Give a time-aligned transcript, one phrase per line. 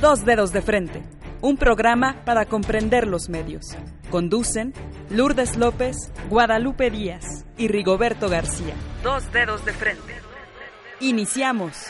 [0.00, 1.02] Dos Dedos de Frente,
[1.40, 3.74] un programa para comprender los medios.
[4.10, 4.74] Conducen
[5.08, 8.74] Lourdes López, Guadalupe Díaz y Rigoberto García.
[9.02, 10.14] Dos Dedos de Frente.
[11.00, 11.86] Iniciamos.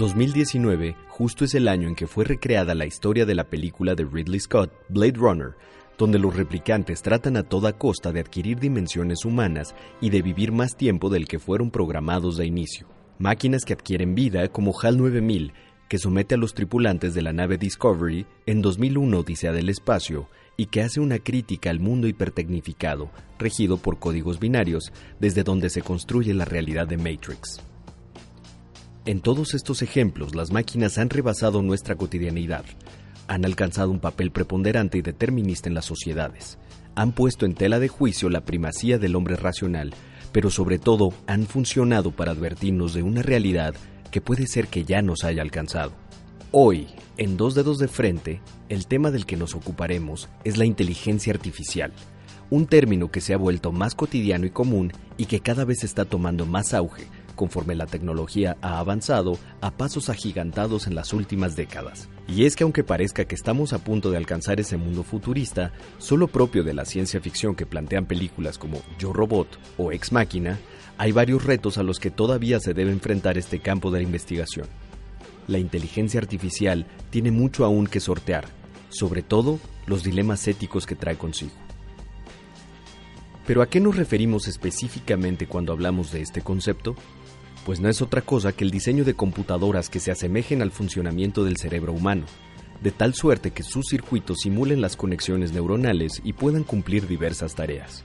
[0.00, 4.06] 2019 justo es el año en que fue recreada la historia de la película de
[4.06, 5.50] Ridley Scott, Blade Runner,
[5.98, 10.74] donde los replicantes tratan a toda costa de adquirir dimensiones humanas y de vivir más
[10.74, 12.86] tiempo del que fueron programados de inicio.
[13.18, 15.52] Máquinas que adquieren vida como HAL 9000,
[15.86, 20.66] que somete a los tripulantes de la nave Discovery en 2001 Odisea del Espacio y
[20.66, 26.32] que hace una crítica al mundo hipertecnificado, regido por códigos binarios, desde donde se construye
[26.32, 27.60] la realidad de Matrix.
[29.06, 32.66] En todos estos ejemplos, las máquinas han rebasado nuestra cotidianidad,
[33.28, 36.58] han alcanzado un papel preponderante y determinista en las sociedades,
[36.94, 39.94] han puesto en tela de juicio la primacía del hombre racional,
[40.32, 43.74] pero sobre todo han funcionado para advertirnos de una realidad
[44.10, 45.92] que puede ser que ya nos haya alcanzado.
[46.52, 51.32] Hoy, en Dos Dedos de Frente, el tema del que nos ocuparemos es la inteligencia
[51.32, 51.90] artificial,
[52.50, 56.04] un término que se ha vuelto más cotidiano y común y que cada vez está
[56.04, 57.06] tomando más auge
[57.40, 62.10] conforme la tecnología ha avanzado a pasos agigantados en las últimas décadas.
[62.28, 66.28] Y es que aunque parezca que estamos a punto de alcanzar ese mundo futurista, solo
[66.28, 70.58] propio de la ciencia ficción que plantean películas como Yo Robot o Ex Máquina,
[70.98, 74.66] hay varios retos a los que todavía se debe enfrentar este campo de la investigación.
[75.48, 78.44] La inteligencia artificial tiene mucho aún que sortear,
[78.90, 81.54] sobre todo los dilemas éticos que trae consigo.
[83.46, 86.94] Pero ¿a qué nos referimos específicamente cuando hablamos de este concepto?
[87.64, 91.44] Pues no es otra cosa que el diseño de computadoras que se asemejen al funcionamiento
[91.44, 92.26] del cerebro humano,
[92.82, 98.04] de tal suerte que sus circuitos simulen las conexiones neuronales y puedan cumplir diversas tareas.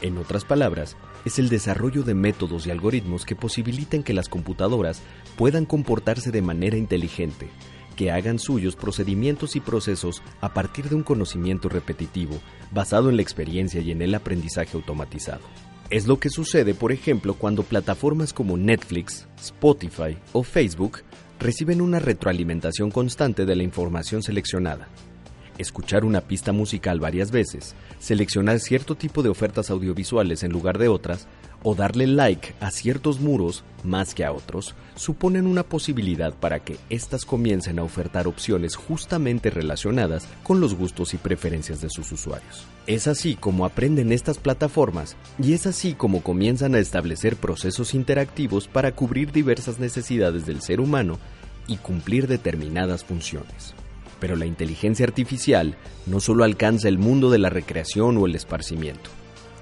[0.00, 5.00] En otras palabras, es el desarrollo de métodos y algoritmos que posibiliten que las computadoras
[5.36, 7.48] puedan comportarse de manera inteligente,
[7.94, 12.40] que hagan suyos procedimientos y procesos a partir de un conocimiento repetitivo,
[12.72, 15.71] basado en la experiencia y en el aprendizaje automatizado.
[15.92, 21.00] Es lo que sucede, por ejemplo, cuando plataformas como Netflix, Spotify o Facebook
[21.38, 24.88] reciben una retroalimentación constante de la información seleccionada.
[25.58, 30.88] Escuchar una pista musical varias veces, seleccionar cierto tipo de ofertas audiovisuales en lugar de
[30.88, 31.28] otras,
[31.62, 36.78] o darle like a ciertos muros más que a otros suponen una posibilidad para que
[36.88, 42.66] éstas comiencen a ofertar opciones justamente relacionadas con los gustos y preferencias de sus usuarios.
[42.86, 48.66] Es así como aprenden estas plataformas y es así como comienzan a establecer procesos interactivos
[48.66, 51.18] para cubrir diversas necesidades del ser humano
[51.68, 53.74] y cumplir determinadas funciones.
[54.18, 55.76] Pero la inteligencia artificial
[56.06, 59.10] no solo alcanza el mundo de la recreación o el esparcimiento,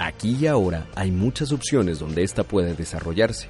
[0.01, 3.49] Aquí y ahora hay muchas opciones donde ésta puede desarrollarse.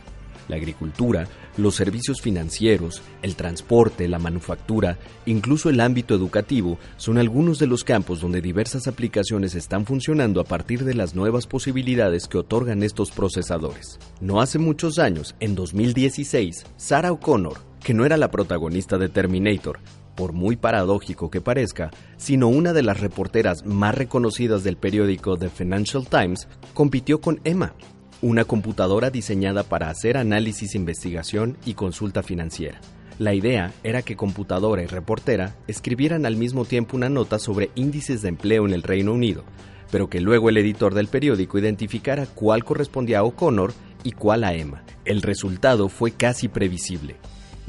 [0.51, 7.61] La agricultura, los servicios financieros, el transporte, la manufactura, incluso el ámbito educativo son algunos
[7.61, 12.39] de los campos donde diversas aplicaciones están funcionando a partir de las nuevas posibilidades que
[12.39, 14.01] otorgan estos procesadores.
[14.21, 19.79] No hace muchos años, en 2016, Sarah O'Connor, que no era la protagonista de Terminator,
[20.17, 25.49] por muy paradójico que parezca, sino una de las reporteras más reconocidas del periódico The
[25.49, 27.75] Financial Times, compitió con Emma,
[28.23, 32.81] una computadora diseñada para hacer análisis, investigación y consulta financiera.
[33.19, 38.23] La idea era que computadora y reportera escribieran al mismo tiempo una nota sobre índices
[38.23, 39.45] de empleo en el Reino Unido,
[39.91, 43.73] pero que luego el editor del periódico identificara cuál correspondía a O'Connor
[44.05, 44.85] y cuál a Emma.
[45.05, 47.17] El resultado fue casi previsible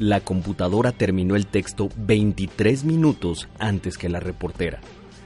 [0.02, 4.80] la computadora terminó el texto 23 minutos antes que la reportera.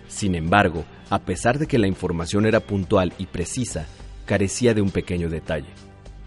[0.07, 3.87] Sin embargo, a pesar de que la información era puntual y precisa,
[4.27, 5.71] carecía de un pequeño detalle.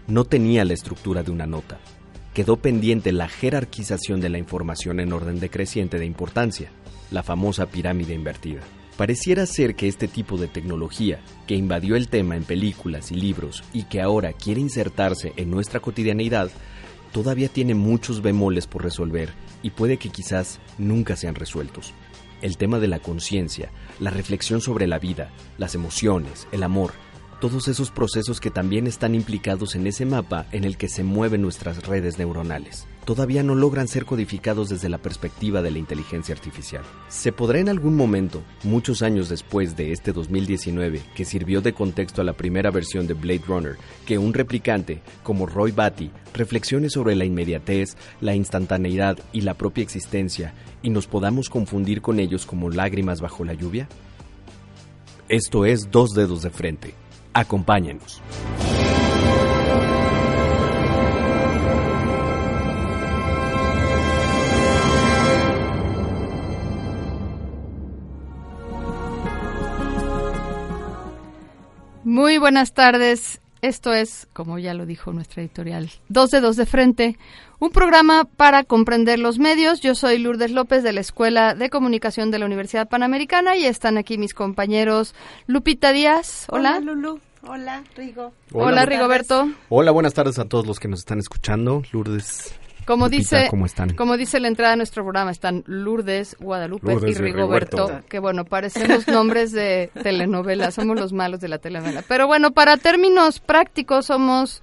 [0.08, 1.78] No tenía la estructura de una nota.
[2.34, 6.70] Quedó pendiente la jerarquización de la información en orden decreciente de importancia,
[7.10, 8.60] la famosa pirámide invertida.
[8.96, 13.62] Pareciera ser que este tipo de tecnología, que invadió el tema en películas y libros
[13.72, 16.50] y que ahora quiere insertarse en nuestra cotidianidad,
[17.12, 19.30] todavía tiene muchos bemoles por resolver
[19.62, 21.94] y puede que quizás nunca sean resueltos.
[22.42, 26.92] El tema de la conciencia, la reflexión sobre la vida, las emociones, el amor,
[27.40, 31.40] todos esos procesos que también están implicados en ese mapa en el que se mueven
[31.40, 32.86] nuestras redes neuronales.
[33.06, 36.84] Todavía no logran ser codificados desde la perspectiva de la inteligencia artificial.
[37.08, 42.20] ¿Se podrá en algún momento, muchos años después de este 2019, que sirvió de contexto
[42.20, 43.76] a la primera versión de Blade Runner,
[44.06, 49.82] que un replicante, como Roy Batty, reflexione sobre la inmediatez, la instantaneidad y la propia
[49.82, 50.52] existencia,
[50.82, 53.88] y nos podamos confundir con ellos como lágrimas bajo la lluvia?
[55.28, 56.99] Esto es Dos Dedos de Frente
[57.32, 58.20] Acompáñenos.
[72.04, 73.40] Muy buenas tardes.
[73.62, 77.18] Esto es, como ya lo dijo nuestra editorial, Dos Dedos de Frente,
[77.60, 79.80] un programa para comprender los medios.
[79.80, 83.98] Yo soy Lourdes López de la Escuela de Comunicación de la Universidad Panamericana y están
[83.98, 85.14] aquí mis compañeros
[85.46, 86.46] Lupita Díaz.
[86.48, 86.78] Hola.
[86.78, 87.20] Hola Lulu.
[87.42, 88.32] Hola Rigo.
[88.52, 89.48] Hola, Rigoberto.
[89.68, 91.82] Hola, buenas tardes a todos los que nos están escuchando.
[91.92, 92.54] Lourdes.
[92.86, 93.94] Como dice, ¿cómo están?
[93.94, 99.06] como dice la entrada de nuestro programa, están Lourdes, Guadalupe y Rigoberto, que bueno, parecemos
[99.06, 102.02] nombres de telenovela, somos los malos de la telenovela.
[102.08, 104.62] Pero bueno, para términos prácticos somos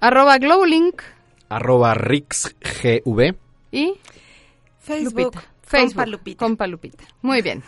[0.00, 1.02] arroba Glowlink,
[1.48, 3.34] arroba RixGV
[3.72, 3.94] y
[4.80, 5.20] Facebook.
[5.24, 5.44] Lupita.
[5.62, 5.88] Facebook.
[5.94, 6.38] Compa Lupita.
[6.44, 7.04] Compa Lupita.
[7.22, 7.62] Muy bien.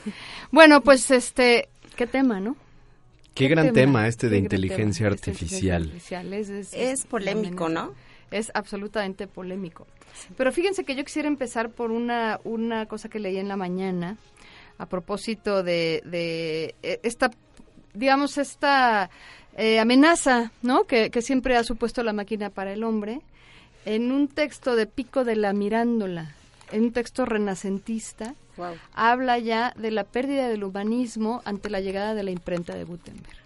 [0.52, 2.56] Bueno, pues este, ¿qué tema, no?
[3.34, 5.82] Qué, gran tema, este de gran inteligencia tema, este artificial.
[5.84, 6.32] artificial.
[6.32, 7.94] Es, es- Es polémico, ¿no?
[8.30, 9.86] Es absolutamente polémico.
[10.36, 14.16] Pero fíjense que yo quisiera empezar por una, una cosa que leí en la mañana
[14.78, 17.31] a propósito de, de eh, esta,
[17.94, 19.10] digamos, esta
[19.56, 20.84] eh, amenaza, ¿no?
[20.84, 23.20] Que, que siempre ha supuesto la máquina para el hombre.
[23.88, 26.32] En un texto de Pico de la Mirándola,
[26.73, 28.75] en un texto renacentista, Wow.
[28.93, 33.37] habla ya de la pérdida del humanismo ante la llegada de la imprenta de Gutenberg.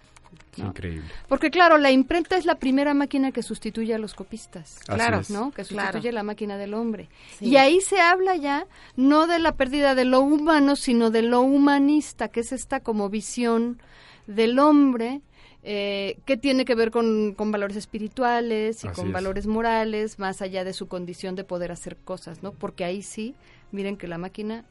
[0.57, 0.67] ¿no?
[0.67, 1.07] Increíble.
[1.29, 4.77] Porque claro, la imprenta es la primera máquina que sustituye a los copistas.
[4.79, 5.19] Así Claro.
[5.21, 5.29] es.
[5.29, 5.51] ¿no?
[5.51, 6.15] Que sustituye Claro.
[6.15, 7.09] la máquina del hombre.
[7.39, 7.45] Sí.
[7.47, 8.65] Y ahí se habla ya
[8.95, 13.09] no de la pérdida de lo humano, sino de lo humanista, que es esta como
[13.09, 13.79] visión
[14.27, 15.21] del hombre
[15.63, 19.13] eh, que tiene que ver con, con valores espirituales y Así con es.
[19.13, 22.51] valores morales, más allá de su condición de poder hacer cosas, ¿no?
[22.51, 23.33] Porque ahí sí,
[23.71, 24.65] miren que la máquina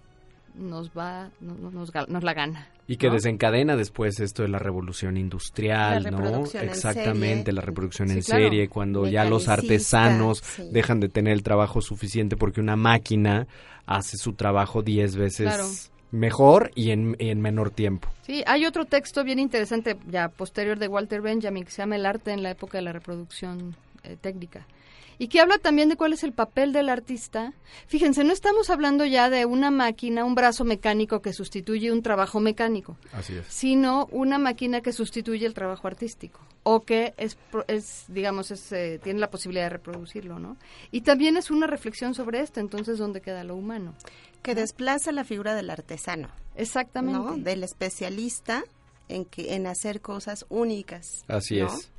[0.54, 2.68] nos va, no- no- nos, nos la gana.
[2.86, 3.14] Y que ¿no?
[3.14, 6.18] desencadena después esto de la revolución industrial, La ¿no?
[6.18, 7.52] reproducción en Exactamente, serie.
[7.54, 8.42] la reproducción Sí, en claro.
[8.44, 10.68] serie, cuando ya los artesanos sí.
[10.72, 13.46] dejan de tener el trabajo suficiente porque una máquina
[13.86, 15.64] hace su trabajo diez veces Claro.
[16.12, 18.08] Mejor y en, y en menor tiempo.
[18.24, 22.06] Sí, hay otro texto bien interesante, ya posterior de Walter Benjamin, que se llama El
[22.06, 23.74] arte en la época de la reproducción
[24.04, 24.66] eh, técnica.
[25.18, 27.52] Y que habla también de cuál es el papel del artista.
[27.86, 32.40] Fíjense, no estamos hablando ya de una máquina, un brazo mecánico que sustituye un trabajo
[32.40, 33.46] mecánico, Así es.
[33.48, 38.72] sino una máquina que sustituye el trabajo artístico o que es, pro- es digamos, es,
[38.72, 40.56] eh, tiene la posibilidad de reproducirlo, ¿no?
[40.90, 43.94] Y también es una reflexión sobre esto, entonces, ¿dónde queda lo humano?
[44.42, 47.18] Que desplaza la figura del artesano, Exactamente.
[47.18, 47.36] ¿no?
[47.36, 48.64] Del especialista
[49.08, 51.24] en que en hacer cosas únicas.
[51.28, 51.66] Así ¿no?
[51.66, 51.90] es.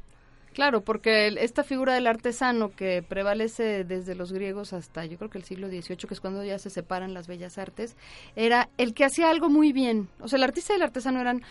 [0.53, 5.29] Claro, porque el- esta figura del artesano que prevalece desde los griegos hasta yo creo
[5.31, 7.95] que el siglo XVIII, que es cuando ya se separan las bellas artes,
[8.35, 10.09] era el que hacía algo muy bien.
[10.19, 11.41] O sea, el artista y el artesano eran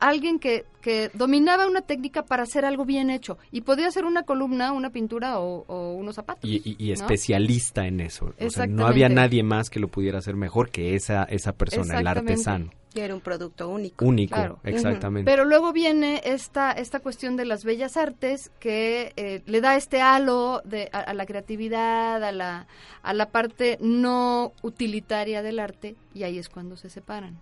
[0.00, 3.38] alguien que, que dominaba una técnica para hacer algo bien hecho.
[3.52, 6.44] Y podía hacer una columna, una pintura o, o unos zapatos.
[6.48, 6.94] Y, y- y ¿no?
[6.94, 8.34] especialista en eso.
[8.40, 12.00] O sea, no había nadie más que lo pudiera hacer mejor que esa, esa persona,
[12.00, 12.70] el artesano.
[12.92, 14.04] Y era un producto único.
[14.04, 14.58] Único, Claro.
[14.64, 15.30] exactamente.
[15.30, 20.00] Pero luego viene esta, esta cuestión de las bellas artes que eh, le da este
[20.00, 22.66] halo de, a, a la creatividad, a la,
[23.02, 27.38] a la parte no utilitaria del arte, y ahí es cuando se separan.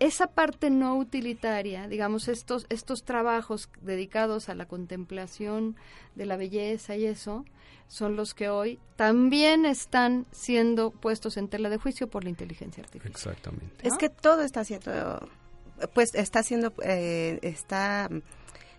[0.00, 5.76] Esa parte no utilitaria, digamos, estos, estos trabajos dedicados a la contemplación
[6.14, 7.44] de la belleza y eso,
[7.86, 12.82] son los que hoy también están siendo puestos en tela de juicio por la inteligencia
[12.82, 13.12] artificial.
[13.12, 13.86] Exactamente.
[13.86, 15.28] Es que todo está siendo,
[15.92, 18.08] pues está siendo, eh, está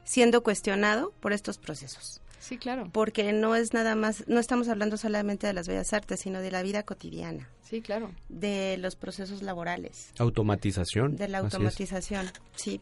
[0.04, 2.22] siendo cuestionado por estos procesos.
[2.46, 2.90] Sí, claro.
[2.92, 6.52] Porque no es nada más, no estamos hablando solamente de las bellas artes, sino de
[6.52, 8.12] la vida cotidiana, Sí, claro.
[8.30, 11.16] de los procesos laborales, Automatización.
[11.16, 12.28] de la automatización.
[12.56, 12.80] Sí,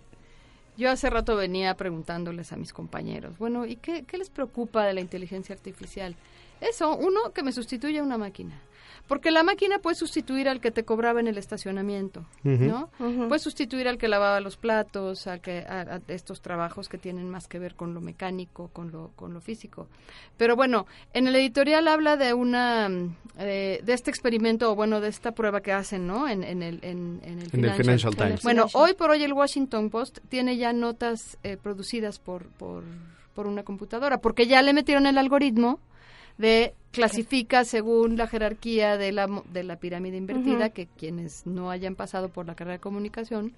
[0.75, 4.93] Yo hace rato venía preguntándoles a mis compañeros, bueno, ¿y qué, qué les preocupa de
[4.93, 6.15] la inteligencia artificial?
[6.60, 8.60] Eso, uno, que me sustituya una máquina.
[9.07, 12.89] Porque la máquina puede sustituir al que te cobraba en el estacionamiento, ¿no?
[12.98, 17.48] Puede sustituir al que lavaba los platos, a, que, a, estos trabajos que tienen más
[17.48, 19.88] que ver con lo mecánico, con lo, con lo físico.
[20.38, 22.89] Pero bueno, en el editorial habla de una,
[23.38, 26.29] eh, de este experimento, o bueno, de esta prueba que hacen, ¿no?
[26.29, 28.41] En, en el, en, el, Financial, Times.
[28.41, 32.86] Bueno, hoy por hoy el Washington Post tiene ya notas eh, producidas por, por,
[33.36, 35.79] por una computadora, porque ya le metieron el algoritmo
[36.38, 41.96] de clasifica según la jerarquía de la, de la pirámide invertida, que quienes no hayan
[41.96, 43.54] pasado por la carrera de comunicación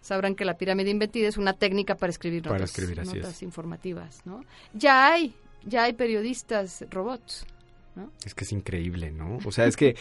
[0.00, 4.44] sabrán que la pirámide invertida es una técnica para escribir notas, informativas, ¿no?
[4.72, 5.34] Ya hay,
[5.64, 7.46] ya hay periodistas robots,
[7.94, 8.10] ¿no?
[8.24, 9.38] Es que es increíble, ¿no?
[9.44, 9.96] O sea, es que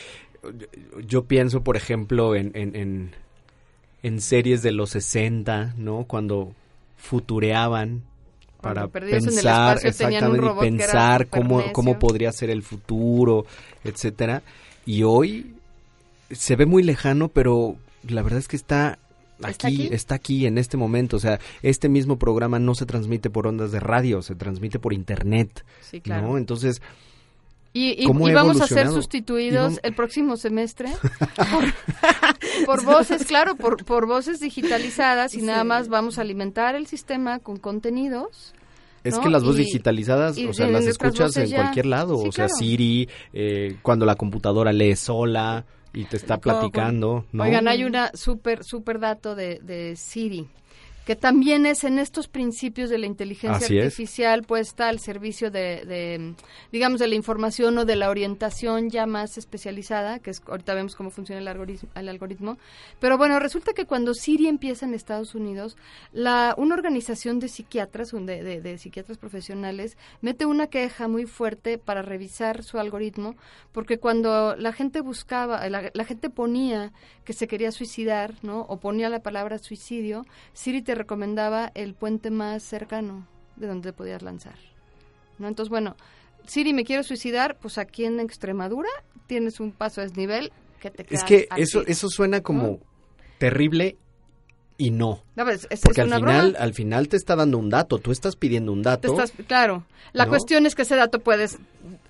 [1.06, 3.16] yo pienso, por ejemplo, en, en, en,
[4.04, 6.06] en series de los 60, ¿no?
[6.06, 6.56] Cuando
[6.98, 8.04] futureaban
[8.62, 13.46] para pensar exactamente y pensar cómo, cómo podría ser el futuro,
[13.84, 14.42] etcétera.
[14.86, 15.54] Y hoy
[16.32, 17.76] se ve muy lejano, pero
[18.08, 19.00] la verdad es que está
[19.42, 21.18] aquí, ¿Está aquí, en este momento.
[21.18, 24.94] O sea, este mismo programa no se transmite por ondas de radio, se transmite por
[24.94, 25.66] internet.
[25.82, 26.28] Sí, claro.
[26.28, 26.38] ¿no?
[26.38, 26.82] Entonces,
[27.72, 30.90] y, vamos a ser sustituidos el próximo semestre
[32.66, 37.40] por, voces, claro, por, por voces digitalizadas y nada más vamos a alimentar el sistema
[37.40, 38.54] con contenidos.
[39.04, 43.08] Es que las voces digitalizadas, o sea, las escuchas en cualquier lado, o sea, Siri,
[43.34, 47.26] eh, cuando la computadora lee sola y te está platicando.
[47.32, 47.44] ¿no?
[47.44, 50.48] Oigan, hay una súper, súper dato de, de Siri
[51.10, 56.36] que también es en estos principios de la inteligencia artificial puesta al servicio de,
[56.72, 60.96] digamos, de la información o de la orientación ya más especializada, que es, ahorita vemos
[60.96, 62.60] cómo funciona el algoritmo, el algoritmo.
[63.00, 65.78] Pero bueno, resulta que cuando Siri empieza en Estados Unidos,
[66.14, 72.04] la, una organización de psiquiatras, de, de, psiquiatras profesionales, mete una queja muy fuerte para
[72.04, 73.36] revisar su algoritmo,
[73.72, 76.94] porque cuando la gente buscaba, la, la gente ponía
[77.26, 78.62] que se quería suicidar, ¿no?
[78.62, 84.22] O ponía la palabra suicidio, Siri te recomendaba el puente más cercano de donde podías
[84.22, 84.56] lanzar.
[85.40, 85.48] ¿no?
[85.48, 85.96] Entonces, bueno,
[86.46, 88.90] Siri, me quiero suicidar, pues aquí en Extremadura
[89.28, 92.80] tienes un paso a desnivel que te Es que eso, eso suena como
[93.38, 93.98] terrible
[94.78, 95.24] y no.
[95.36, 98.82] Pues, Porque al final, al final te está dando un dato, tú estás pidiendo un
[98.82, 99.16] dato.
[99.48, 101.60] claro, la cuestión es que ese dato puedes,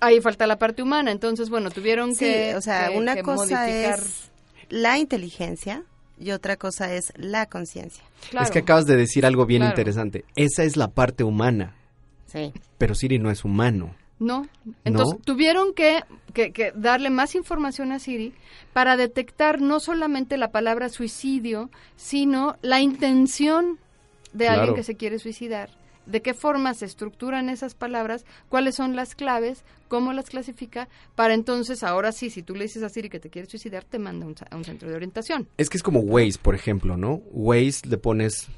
[0.00, 4.30] ahí falta la parte humana, entonces bueno, tuvieron que, o sea, una cosa es
[4.68, 5.84] la inteligencia
[6.20, 8.04] y otra cosa es la conciencia.
[8.40, 10.24] Es que acabas de decir algo bien interesante.
[10.36, 11.74] Esa es la parte humana.
[12.26, 12.52] Sí.
[12.78, 13.94] Pero Siri no es humano.
[14.18, 14.46] No.
[14.84, 16.02] Entonces tuvieron que,
[16.34, 18.34] que, darle más información a Siri
[18.74, 23.78] para detectar no solamente la palabra suicidio, sino la intención
[24.34, 25.70] de alguien que se quiere suicidar
[26.10, 31.34] de qué forma se estructuran esas palabras, cuáles son las claves, cómo las clasifica, para
[31.34, 34.26] entonces, ahora sí, si tú le dices a Siri que te quieres suicidar, te manda
[34.50, 35.48] a un centro de orientación.
[35.56, 37.22] Es que es como Waze, por ejemplo, ¿no?
[37.32, 38.48] Waze le pones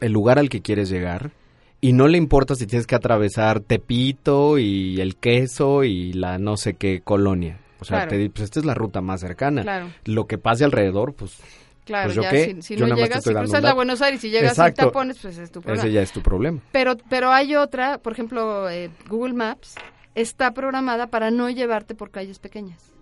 [0.00, 1.32] el lugar al que quieres llegar
[1.80, 6.56] y no le importa si tienes que atravesar Tepito y el queso y la no
[6.56, 7.60] sé qué colonia.
[7.80, 9.92] O sea, te, pues esta es la ruta más cercana.
[10.06, 11.38] Lo que pase alrededor, pues
[11.84, 15.18] Claro, pues ya, si, no llegas, si cruzas la Buenos Aires y llegas sin tapones,
[15.20, 15.82] pues es tu problema.
[15.82, 16.60] Ese ya es tu problema.
[16.72, 19.74] Pero, pero hay otra, por ejemplo, eh, Google Maps
[20.14, 22.94] está programada para no llevarte por calles pequeñas.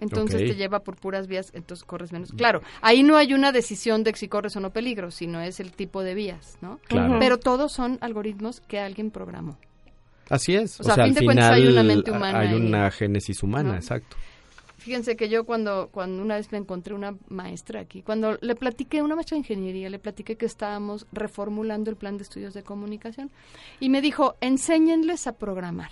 [0.00, 2.32] Entonces te lleva por puras vías, entonces corres menos.
[2.32, 5.72] Claro, ahí no hay una decisión de si corres o no peligro, sino es el
[5.72, 6.78] tipo de vías, ¿no?
[6.88, 7.18] Claro.
[7.18, 9.58] Pero todos son algoritmos que alguien programó.
[10.28, 10.80] Así es.
[10.80, 12.40] O, sea, al final hay una mente humana.
[12.40, 14.16] Hay una génesis humana, exacto.
[14.84, 19.00] Fíjense que yo cuando, cuando una vez me encontré una maestra aquí, cuando le platiqué,
[19.00, 23.30] una maestra de ingeniería, le platiqué que estábamos reformulando el plan de estudios de comunicación
[23.80, 25.90] y me dijo, enséñenles a programar.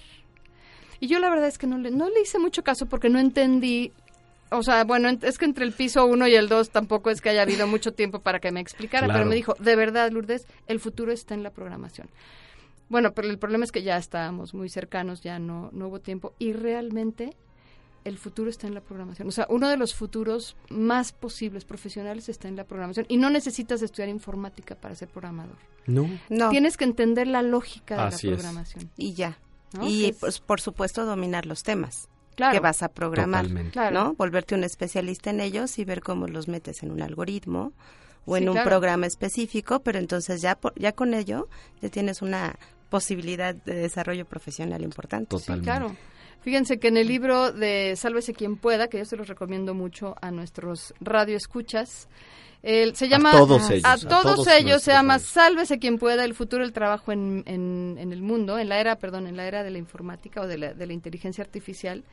[1.00, 3.18] Y yo la verdad es que no le, no le hice mucho caso porque no
[3.18, 3.92] entendí
[4.50, 7.30] o sea, bueno, es que entre el piso 1 y el 2 tampoco es que
[7.30, 10.80] haya habido mucho tiempo para que me explicara, pero me dijo, de verdad, Lourdes, el
[10.80, 12.10] futuro está en la programación.
[12.90, 16.34] Bueno, pero el problema es que ya estábamos muy cercanos, ya no, no hubo tiempo
[16.38, 17.34] y realmente
[18.04, 19.28] el futuro está en la programación.
[19.28, 23.06] O sea, uno de los futuros más posibles profesionales está en la programación.
[23.08, 25.56] Y no necesitas estudiar informática para ser programador.
[25.86, 26.08] No.
[26.28, 26.50] no.
[26.50, 28.90] Tienes que entender la lógica de la programación.
[28.96, 29.38] Y ya.
[29.80, 33.46] Y pues, por supuesto dominar los temas que vas a programar.
[33.92, 34.14] ¿no?
[34.14, 37.72] Volverte un especialista en ellos y ver cómo los metes en un algoritmo
[38.24, 41.48] o en un programa específico, pero entonces ya, ya con ello
[41.80, 42.56] ya tienes una
[42.88, 45.28] posibilidad de desarrollo profesional importante.
[45.28, 45.64] Totalmente.
[45.64, 45.96] claro.
[46.42, 50.16] Fíjense que en el libro de Sálvese quien pueda, que yo se los recomiendo mucho
[50.20, 52.08] a nuestros radioescuchas,
[52.62, 56.34] el, se llama a todos ellos, a todos, ellos se llama Sálvese quien pueda el
[56.34, 59.62] futuro del trabajo en, en, en, el mundo, en la era, perdón, en la era
[59.62, 62.04] de la informática o de la, de la inteligencia artificial.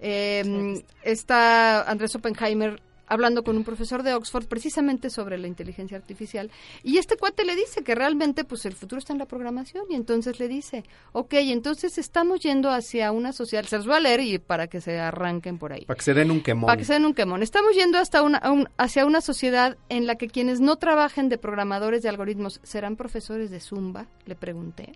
[0.00, 6.50] Eh, está Andrés Oppenheimer hablando con un profesor de Oxford precisamente sobre la inteligencia artificial
[6.82, 9.94] y este cuate le dice que realmente pues el futuro está en la programación y
[9.94, 14.20] entonces le dice, ok, entonces estamos yendo hacia una sociedad, se los voy a leer
[14.20, 15.84] y para que se arranquen por ahí.
[15.84, 16.66] Para que se den un quemón.
[16.66, 17.42] Para que se den un quemón.
[17.42, 18.40] Estamos yendo hasta una,
[18.76, 23.50] hacia una sociedad en la que quienes no trabajen de programadores de algoritmos serán profesores
[23.50, 24.92] de Zumba, le pregunté.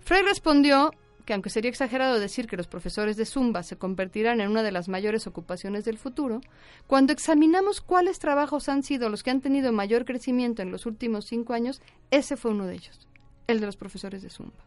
[0.00, 0.90] Frey respondió
[1.24, 4.72] que aunque sería exagerado decir que los profesores de Zumba se convertirán en una de
[4.72, 6.40] las mayores ocupaciones del futuro,
[6.86, 11.26] cuando examinamos cuáles trabajos han sido los que han tenido mayor crecimiento en los últimos
[11.26, 13.08] cinco años, ese fue uno de ellos,
[13.46, 14.64] el de los profesores de Zumba.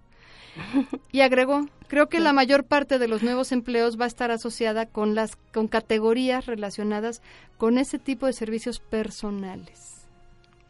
[1.11, 4.87] Y agregó, creo que la mayor parte de los nuevos empleos va a estar asociada
[4.87, 7.21] con las con categorías relacionadas
[7.57, 10.07] con ese tipo de servicios personales,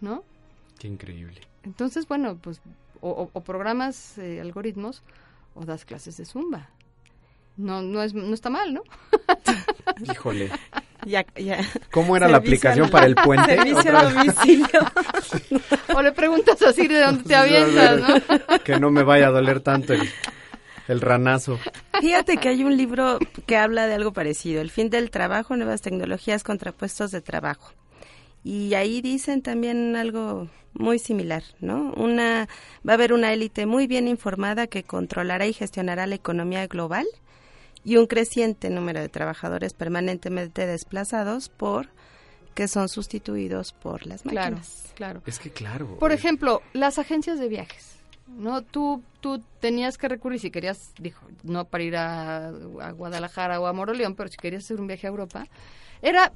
[0.01, 0.23] ¿no?
[0.79, 1.41] Qué increíble.
[1.63, 2.61] Entonces, bueno, pues
[3.01, 5.03] o, programas, eh, algoritmos,
[5.57, 6.69] o das clases de zumba.
[7.57, 8.83] No, no, es, no está mal, ¿no?
[10.11, 10.51] Híjole.
[11.05, 11.59] Ya, ya.
[11.91, 13.55] ¿Cómo era la aplicación para el puente?
[13.55, 14.79] Servicio a domicilio.
[15.95, 18.63] o le preguntas así de dónde te avientas, ¿no?
[18.63, 20.09] Que no me vaya a doler tanto el,
[20.87, 21.59] el ranazo.
[21.99, 25.81] Fíjate que hay un libro que habla de algo parecido, El fin del trabajo, nuevas
[25.81, 27.73] tecnologías contra puestos de trabajo.
[28.47, 31.91] Y ahí dicen también algo muy similar, ¿no?
[31.97, 32.47] Una
[32.87, 37.05] va a haber una élite muy bien informada que controlará y gestionará la economía global
[37.83, 41.89] y un creciente número de trabajadores permanentemente desplazados por
[42.55, 44.93] que son sustituidos por las máquinas.
[44.95, 45.21] Claro, claro.
[45.25, 45.97] Es que claro.
[45.99, 47.97] Por ejemplo, las agencias de viajes.
[48.27, 48.61] ¿no?
[48.61, 53.65] Tú, tú tenías que recurrir, si querías, dijo, no para ir a, a Guadalajara o
[53.67, 55.47] a Moroleón, pero si querías hacer un viaje a Europa,
[56.01, 56.31] era,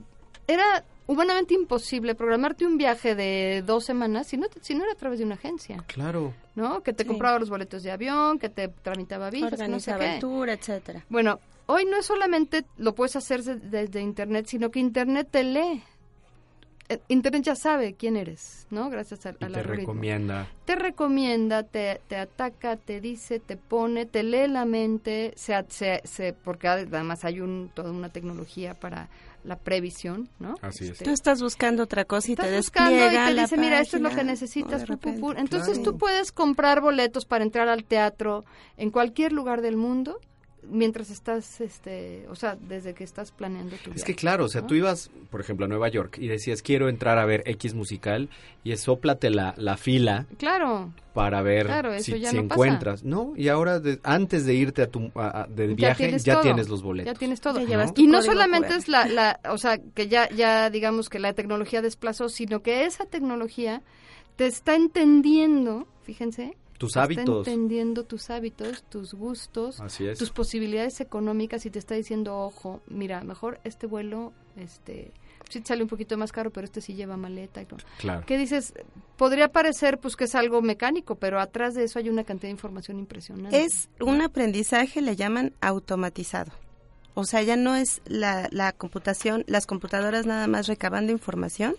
[0.47, 4.95] era humanamente imposible programarte un viaje de dos semanas si no, si no era a
[4.95, 5.83] través de una agencia.
[5.87, 6.33] Claro.
[6.55, 6.81] ¿No?
[6.83, 10.19] Que te compraba los boletos de avión, que te tramitaba visas, no sé qué.
[10.53, 11.05] etcétera.
[11.09, 15.83] Bueno, hoy no es solamente lo puedes hacer desde Internet, sino que Internet te lee.
[16.87, 18.89] Eh, Internet ya sabe quién eres, ¿no?
[18.89, 20.47] Gracias a, y te recomienda.
[20.65, 26.01] Te recomienda, te, te ataca, te dice, te pone, te lee la mente, se, se,
[26.05, 29.09] se porque además hay un, toda una tecnología para
[29.43, 30.55] la previsión, ¿no?
[30.61, 30.99] Así es.
[30.99, 34.09] Tú estás buscando otra cosa y te despliega y te dice, mira, esto es lo
[34.09, 34.83] que necesitas.
[35.37, 38.43] Entonces tú puedes comprar boletos para entrar al teatro
[38.77, 40.19] en cualquier lugar del mundo
[40.63, 44.65] mientras estás, este, o sea, desde que estás planeando tu Es que claro, o sea,
[44.65, 48.29] tú ibas, por ejemplo, a Nueva York y decías, quiero entrar a ver X musical
[48.63, 50.27] y sóplate la, la fila.
[50.37, 50.93] Claro.
[51.13, 51.67] Para ver
[52.01, 53.33] si, encuentras, ¿no?
[53.35, 55.11] Y ahora, antes de irte a tu
[55.49, 57.13] de viaje, ya, tienes, los boletos.
[57.13, 57.59] Ya tienes todo.
[57.95, 61.81] Y no solamente es la, la, o sea, que ya, ya digamos que la tecnología
[61.81, 63.81] desplazó, sino que esa tecnología
[64.37, 67.41] te está entendiendo, fíjense, tus hábitos.
[67.41, 69.77] Está entendiendo tus hábitos, tus gustos,
[70.17, 75.11] tus posibilidades económicas y te está diciendo, ojo, mira, mejor este vuelo, este,
[75.47, 77.63] sí sale un poquito más caro, pero este sí lleva maleta.
[77.99, 78.23] Claro.
[78.25, 78.73] ¿Qué dices?
[79.15, 82.53] Podría parecer pues que es algo mecánico, pero atrás de eso hay una cantidad de
[82.53, 83.61] información impresionante.
[83.61, 86.51] Es un aprendizaje, le llaman automatizado.
[87.13, 91.75] O sea, ya no es la, la computación, las computadoras nada más recabando información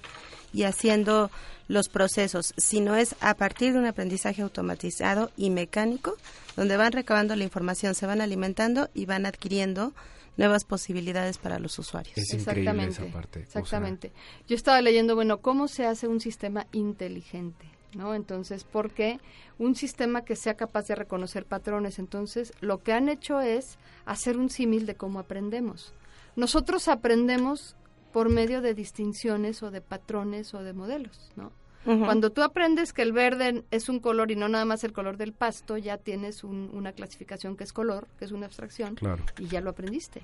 [0.53, 1.31] y haciendo
[1.69, 6.17] los procesos, sino es a partir de un aprendizaje automatizado y mecánico,
[6.57, 9.95] donde van recabando la información, se van alimentando y van adquiriendo
[10.37, 12.17] nuevas posibilidades para los usuarios.
[12.17, 13.41] Es exactamente, esa parte.
[13.41, 14.13] Exactamente.
[14.49, 18.15] Yo estaba leyendo, bueno, cómo se hace un sistema inteligente, ¿no?
[18.15, 19.19] Entonces, ¿por qué
[19.59, 21.99] un sistema que sea capaz de reconocer patrones?
[21.99, 25.93] Entonces, lo que han hecho es hacer un símil de cómo aprendemos.
[26.37, 27.77] Nosotros aprendemos
[28.13, 31.53] por medio de distinciones o de patrones o de modelos, ¿no?
[31.85, 35.17] Cuando tú aprendes que el verde es un color y no nada más el color
[35.17, 38.97] del pasto, ya tienes una clasificación que es color, que es una abstracción,
[39.37, 40.23] y ya lo aprendiste.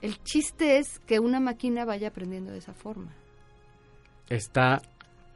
[0.00, 3.12] El chiste es que una máquina vaya aprendiendo de esa forma.
[4.30, 4.80] Está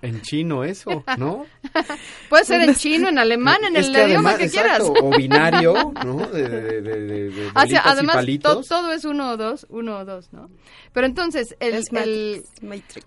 [0.02, 1.46] en chino eso, ¿no?
[2.28, 4.82] Puede ser en chino, en alemán, en el idioma que quieras.
[4.82, 6.26] O binario, ¿no?
[6.26, 10.50] De, de, ah, además, todo es uno o dos, uno o dos, ¿no?
[10.92, 12.44] Pero entonces, el,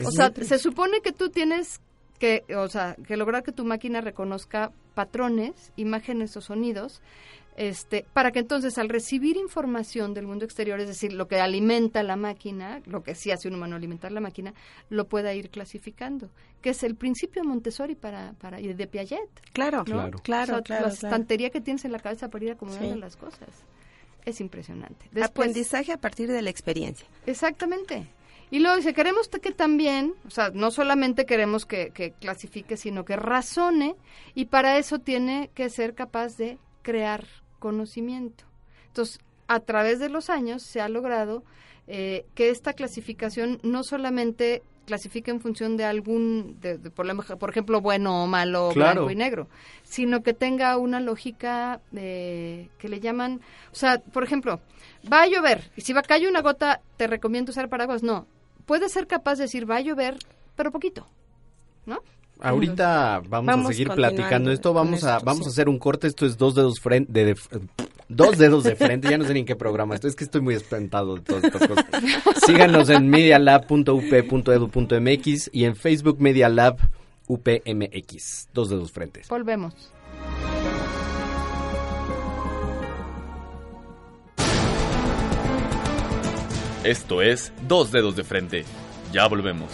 [0.03, 1.81] o sea, se supone que tú tienes
[2.19, 7.01] que, o sea, que lograr que tu máquina reconozca patrones, imágenes o sonidos
[7.61, 12.01] este, para que entonces al recibir información del mundo exterior, es decir, lo que alimenta
[12.01, 14.55] la máquina, lo que sí hace un humano alimentar la máquina,
[14.89, 16.31] lo pueda ir clasificando,
[16.63, 19.29] que es el principio de Montessori para, para y de Piaget.
[19.53, 23.49] Claro, claro, claro, La estantería que tienes en la cabeza para ir acomodando las cosas.
[24.25, 25.05] Es impresionante.
[25.21, 27.05] Aprendizaje a partir de la experiencia.
[27.27, 28.07] Exactamente.
[28.49, 33.05] Y luego dice, queremos que también, o sea, no solamente queremos que, que clasifique, sino
[33.05, 33.95] que razone,
[34.33, 37.23] y para eso tiene que ser capaz de crear
[37.61, 38.43] conocimiento.
[38.87, 41.43] Entonces, a través de los años se ha logrado
[41.87, 48.23] eh, que esta clasificación no solamente clasifique en función de algún, de, por, ejemplo, bueno
[48.23, 49.47] o malo, blanco y negro,
[49.83, 53.39] sino que tenga una lógica que le llaman,
[53.71, 54.59] o sea, por ejemplo,
[55.11, 58.03] va a llover y si va a caer una gota, te recomiendo usar paraguas.
[58.03, 58.25] No,
[58.65, 60.17] puede ser capaz de decir va a llover,
[60.55, 61.07] pero poquito,
[61.85, 62.01] ¿no?
[62.41, 66.37] Ahorita vamos, a seguir platicando esto, vamos a vamos a hacer un corte, esto es
[66.37, 67.35] dos dedos frente de,
[68.09, 70.41] dos dedos de frente, ya no sé ni en qué programa esto, es que estoy
[70.41, 71.85] muy espantado de todas estas cosas.
[72.45, 76.77] Síganos en medialab.up.edu.mx y en Facebook Medialab
[77.27, 79.27] UPMX, dos dedos frentes.
[79.29, 79.91] Volvemos.
[86.83, 88.65] Esto es Dos Dedos de Frente.
[89.13, 89.69] Ya volvemos.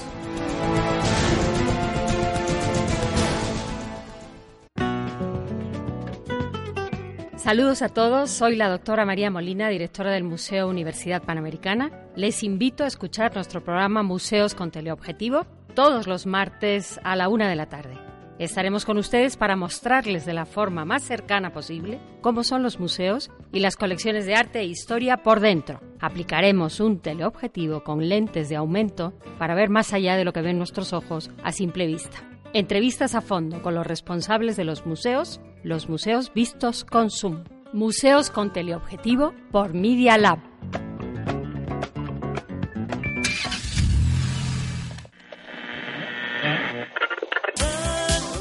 [7.48, 11.94] Saludos a todos, soy la doctora María Molina, directora del Museo Universidad Panamericana.
[12.14, 17.48] Les invito a escuchar nuestro programa Museos con Teleobjetivo todos los martes a la una
[17.48, 17.98] de la tarde.
[18.38, 23.32] Estaremos con ustedes para mostrarles de la forma más cercana posible cómo son los museos
[23.54, 25.80] y las colecciones de arte e historia por dentro.
[26.02, 30.58] Aplicaremos un teleobjetivo con lentes de aumento para ver más allá de lo que ven
[30.58, 32.18] nuestros ojos a simple vista.
[32.54, 37.44] Entrevistas a fondo con los responsables de los museos los museos vistos con Zoom.
[37.74, 40.40] Museos con teleobjetivo por Media Lab.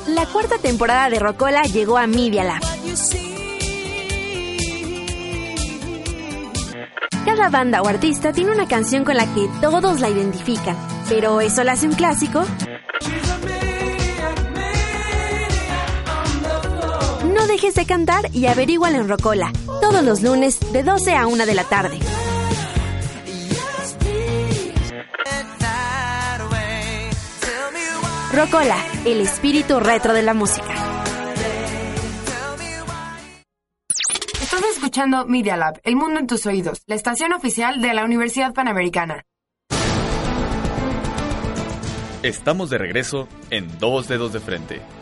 [0.08, 2.62] La cuarta temporada de Rocola llegó a Media Lab.
[7.24, 10.76] Cada banda o artista tiene una canción con la que todos la identifican,
[11.08, 12.44] pero ¿eso la hace un clásico?
[17.46, 21.46] No dejes de cantar y averígualo en Rocola, todos los lunes de 12 a 1
[21.46, 21.96] de la tarde.
[28.32, 30.74] Rocola, el espíritu retro de la música.
[34.42, 38.54] Estás escuchando Media Lab, El Mundo en tus Oídos, la estación oficial de la Universidad
[38.54, 39.22] Panamericana.
[42.24, 44.95] Estamos de regreso en Dos Dedos de Frente.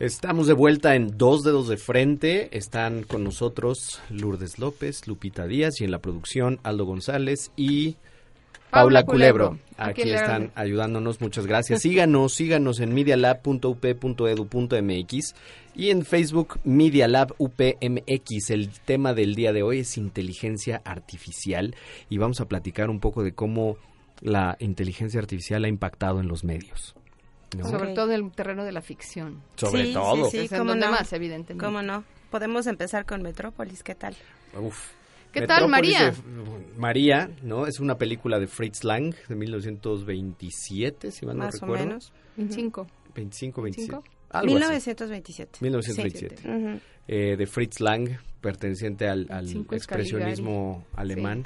[0.00, 2.56] Estamos de vuelta en Dos Dedos de Frente.
[2.56, 7.96] Están con nosotros Lourdes López, Lupita Díaz y en la producción Aldo González y
[8.70, 9.58] Paula, Culebro.
[9.76, 11.20] Aquí, están ayudándonos.
[11.20, 11.82] Muchas gracias.
[11.82, 15.34] Síganos, síganos en medialab.up.edu.mx
[15.74, 18.50] y en Facebook Medialab UPMX.
[18.50, 21.74] El tema del día de hoy es inteligencia artificial
[22.08, 23.78] y vamos a platicar un poco de cómo
[24.20, 26.94] la inteligencia artificial ha impactado en los medios.
[27.62, 29.42] Sobre todo en el terreno de la ficción.
[29.56, 30.30] Sobre todo.
[30.30, 30.90] Sí, sí, como no?
[30.90, 31.64] más, evidentemente.
[31.64, 32.04] ¿Cómo no?
[32.30, 34.14] Podemos empezar con Metrópolis, ¿qué tal?
[34.58, 34.90] Uf.
[35.32, 36.12] ¿Qué tal, María?
[36.76, 37.66] María, ¿no?
[37.66, 41.74] Es una película de Fritz Lang de 1927, si mal no recuerdo.
[41.74, 42.12] Más o menos.
[42.36, 42.86] 25.
[43.14, 44.04] 25, 25.
[44.44, 45.58] 1927.
[45.60, 46.80] 1927.
[47.08, 51.44] eh, de Fritz Lang, perteneciente al, al expresionismo alemán.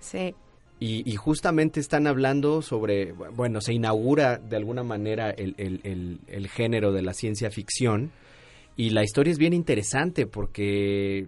[0.00, 0.34] Sí.
[0.80, 6.92] Y, justamente están hablando sobre, bueno, se inaugura de alguna manera el, el, el, género
[6.92, 8.12] de la ciencia ficción
[8.76, 11.26] y la historia es bien interesante porque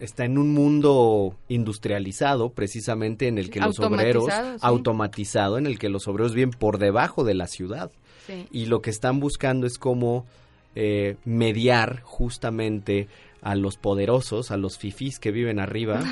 [0.00, 4.28] está en un mundo industrializado precisamente en el que los obreros
[4.60, 7.90] automatizado en el que los obreros viven por debajo de la ciudad.
[8.52, 10.26] Y lo que están buscando es cómo
[10.80, 13.08] eh, mediar justamente
[13.42, 16.04] a los poderosos a los fifís que viven arriba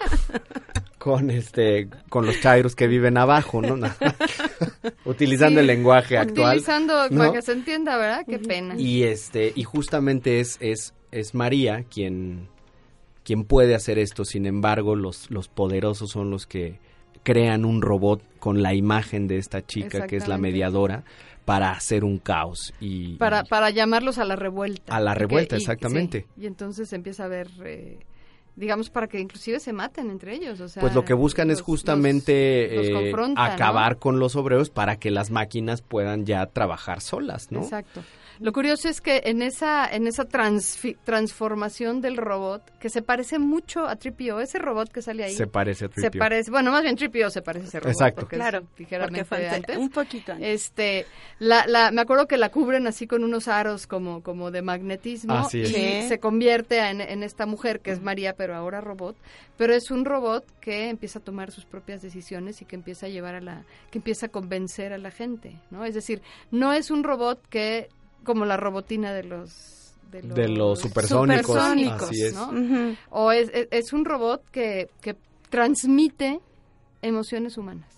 [0.98, 3.78] con este con los chairos que viven abajo, ¿no?
[5.04, 6.56] Utilizando el lenguaje actual.
[6.56, 8.26] Utilizando para que se entienda, ¿verdad?
[8.28, 8.74] Qué pena.
[8.76, 12.48] Y este y justamente es es es María quien
[13.22, 16.80] quien puede hacer esto, sin embargo, los los poderosos son los que
[17.22, 21.04] crean un robot con la imagen de esta chica que es la mediadora
[21.48, 24.94] para hacer un caos y para para llamarlos a la revuelta.
[24.94, 26.26] A la revuelta, exactamente.
[26.36, 28.00] Y, entonces empieza a ver eh,
[28.54, 30.60] digamos, para que inclusive se maten entre ellos.
[30.78, 35.80] pues lo que buscan es justamente eh, acabar con los obreros para que las máquinas
[35.80, 37.60] puedan ya trabajar solas, ¿no?
[37.60, 38.02] Exacto.
[38.40, 43.86] Lo curioso es que en esa en esa transformación del robot que se parece mucho
[43.86, 45.34] a Tripio, ese robot que sale ahí.
[45.34, 46.10] Se parece a Tripio.
[46.10, 47.92] Se parece, bueno, más bien Tripio se parece a ese robot.
[47.92, 48.28] Exacto.
[48.28, 49.76] claro, ligeramente antes.
[49.76, 50.48] Un poquito antes.
[50.48, 51.06] Este,
[51.38, 55.48] la, la, me acuerdo que la cubren así con unos aros como como de magnetismo
[55.52, 59.16] y se convierte en, en esta mujer que es María, pero ahora robot,
[59.56, 63.08] pero es un robot que empieza a tomar sus propias decisiones y que empieza a
[63.08, 65.84] llevar a la que empieza a convencer a la gente, ¿no?
[65.84, 67.88] Es decir, no es un robot que
[68.28, 71.56] como la robotina de los de los, supersónicos,
[72.34, 72.96] ¿no?
[73.08, 75.16] O es, es, un robot que, que
[75.48, 76.40] transmite
[77.00, 77.88] emociones humanas.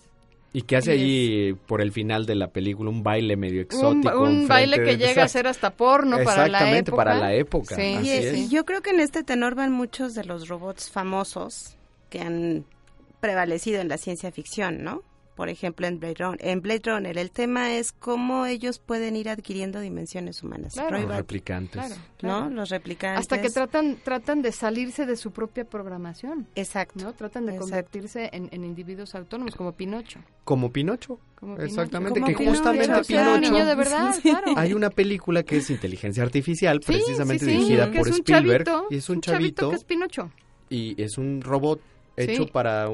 [0.53, 4.21] Y que hace allí, por el final de la película, un baile medio exótico.
[4.21, 6.67] Un, baile que llega a ser hasta porno para la época.
[6.67, 7.75] Exactamente, para la época.
[7.75, 11.75] Sí, y, yo creo que en este tenor van muchos de los robots famosos
[12.09, 12.65] que han
[13.19, 15.03] prevalecido en la ciencia ficción, ¿no?
[15.35, 16.39] Por ejemplo, en Blade Runner.
[16.41, 20.75] En Blade Runner el tema es cómo ellos pueden ir adquiriendo dimensiones humanas.
[20.75, 21.99] Los replicantes.
[22.21, 22.49] ¿No?
[22.49, 23.21] Los replicantes.
[23.21, 26.47] Hasta que tratan tratan de salirse de su propia programación.
[26.55, 27.03] Exacto.
[27.03, 27.13] ¿no?
[27.13, 30.19] Tratan de convertirse en, individuos autónomos, como Pinocho.
[30.43, 31.19] Como Pinocho.
[31.59, 33.65] Exactamente, que justamente Pinocho.
[33.65, 34.53] de verdad, claro.
[34.55, 38.65] Hay una película que es Inteligencia Artificial, precisamente dirigida por Spielberg.
[38.89, 39.69] y es un, chavito.
[39.69, 40.29] que es Pinocho.
[40.69, 41.81] Y es un robot
[42.15, 42.89] hecho para,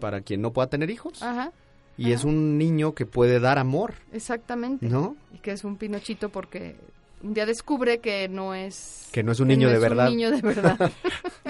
[0.00, 1.22] para quien no pueda tener hijos.
[1.22, 1.52] Ajá
[1.96, 3.94] y es un niño que puede dar amor.
[4.12, 4.86] Exactamente.
[4.86, 5.16] ¿No?
[5.34, 6.76] Y que es un pinochito porque
[7.22, 10.08] un día descubre que no es que no es un niño de verdad.
[10.08, 10.90] Un niño de verdad.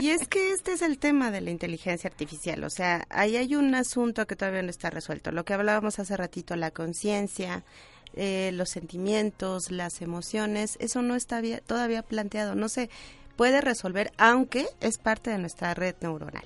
[0.00, 3.54] y es que este es el tema de la inteligencia artificial, o sea, ahí hay
[3.54, 5.32] un asunto que todavía no está resuelto.
[5.32, 7.64] Lo que hablábamos hace ratito, la conciencia,
[8.14, 12.90] eh, los sentimientos, las emociones, eso no está todavía planteado, no se
[13.36, 16.44] puede resolver, aunque es parte de nuestra red neuronal.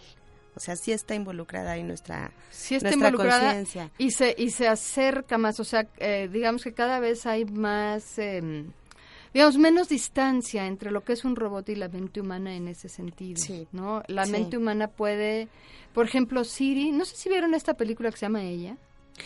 [0.57, 3.63] O sea, sí está involucrada ahí nuestra, sí está involucrada
[3.99, 8.19] y se y se acerca más, o sea, eh, digamos que cada vez hay más,
[8.19, 8.73] em,
[9.35, 12.89] digamos, menos distancia entre lo que es un robot y la mente humana en ese
[12.89, 13.69] sentido, sí.
[13.73, 14.03] ¿no?
[14.09, 15.49] La mente humana puede,
[15.93, 18.79] por ejemplo, Siri, no sé si vieron esta película que se llama Ella.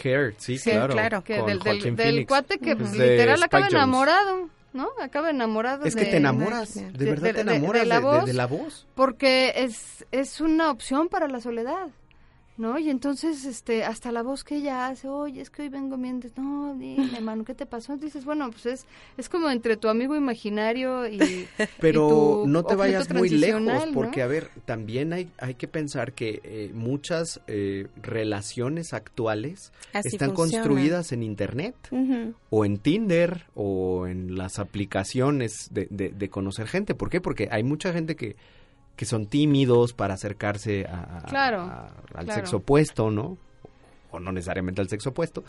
[0.03, 0.95] Hair, sí, claro.
[0.95, 1.23] claro.
[1.23, 1.61] Que del,
[1.97, 4.49] del, cuate que literal acaba enamorado.
[4.73, 4.89] ¿No?
[5.01, 5.85] Acaba enamorado.
[5.85, 8.87] Es que te enamoras, de, verdad te enamoras de, la voz, de, la voz.
[8.95, 11.89] Porque es, es una opción para la soledad.
[12.57, 12.79] ¿No?
[12.79, 16.21] Y entonces, este, hasta la voz que ella hace, oye, es que hoy vengo bien,
[16.37, 17.97] no, dime, hermano, ¿qué te pasó?
[17.97, 18.87] Dices, bueno, pues es,
[19.17, 21.47] es como entre tu amigo imaginario y
[21.81, 23.63] Pero no te vayas muy lejos,
[23.95, 30.33] porque, a ver, también hay, hay que pensar que eh, muchas eh, relaciones actuales están
[30.33, 31.75] construidas en Internet,
[32.51, 36.95] o en Tinder, o en las aplicaciones de, de, de conocer gente.
[36.95, 37.21] ¿Por qué?
[37.21, 38.37] Porque hay mucha gente que
[38.97, 43.39] que son tímidos para acercarse a, al sexo opuesto, ¿no?
[44.11, 45.45] O no necesariamente al sexo opuesto.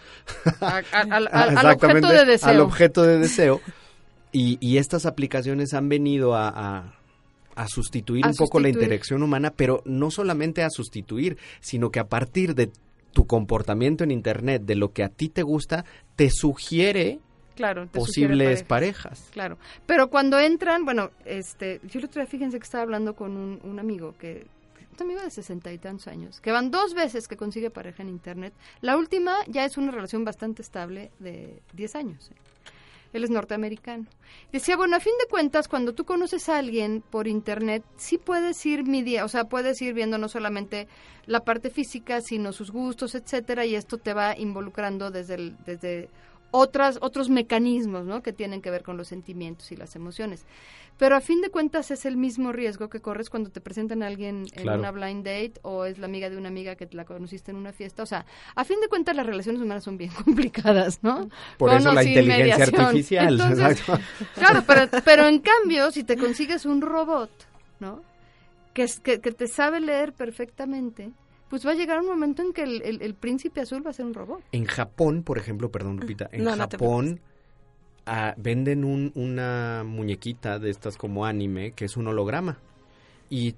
[0.59, 1.27] al,
[1.73, 2.49] objeto de deseo.
[2.49, 3.61] Al objeto de deseo.
[4.31, 6.93] Y, estas aplicaciones han venido a,
[7.67, 12.55] sustituir un poco la interacción humana, pero no solamente a sustituir, sino que a partir
[12.55, 12.71] de
[13.11, 17.19] tu comportamiento en Internet, de lo que a ti te gusta, te sugiere
[17.55, 19.29] claro, posibles parejas.
[19.31, 23.35] Claro, pero cuando entran, bueno, este, yo el otro día fíjense que estaba hablando con
[23.37, 24.45] un, amigo que
[24.99, 28.09] un amigo de sesenta y tantos años, que van dos veces que consigue pareja en
[28.09, 28.53] internet.
[28.81, 32.29] La última ya es una relación bastante estable de diez años.
[32.29, 32.35] ¿eh?
[33.13, 34.05] Él es norteamericano.
[34.51, 38.65] Decía, bueno, a fin de cuentas, cuando tú conoces a alguien por internet, sí puedes
[38.65, 40.87] ir midiendo, o sea, puedes ir viendo no solamente
[41.25, 46.09] la parte física, sino sus gustos, etcétera, y esto te va involucrando desde el, desde
[46.51, 48.21] otras, otros mecanismos ¿no?
[48.21, 50.45] que tienen que ver con los sentimientos y las emociones.
[50.97, 54.07] Pero a fin de cuentas es el mismo riesgo que corres cuando te presentan a
[54.07, 57.49] alguien en una blind date o es la amiga de una amiga que la conociste
[57.49, 58.03] en una fiesta.
[58.03, 61.27] O sea, a fin de cuentas las relaciones humanas son bien complicadas, ¿no?
[61.57, 63.37] Por eso la inteligencia artificial.
[64.35, 67.31] claro, pero, pero en cambio, si te consigues un robot,
[67.79, 68.03] ¿no?
[68.75, 71.11] Que, que, que te sabe leer perfectamente,
[71.51, 74.13] pues va a llegar un momento en que el, príncipe azul va a ser un
[74.13, 74.41] robot.
[74.53, 77.19] En Japón, por ejemplo, perdón, Lupita, en Japón
[78.05, 82.57] ah, venden un, una muñequita de estas como anime que es un holograma.
[83.29, 83.55] Y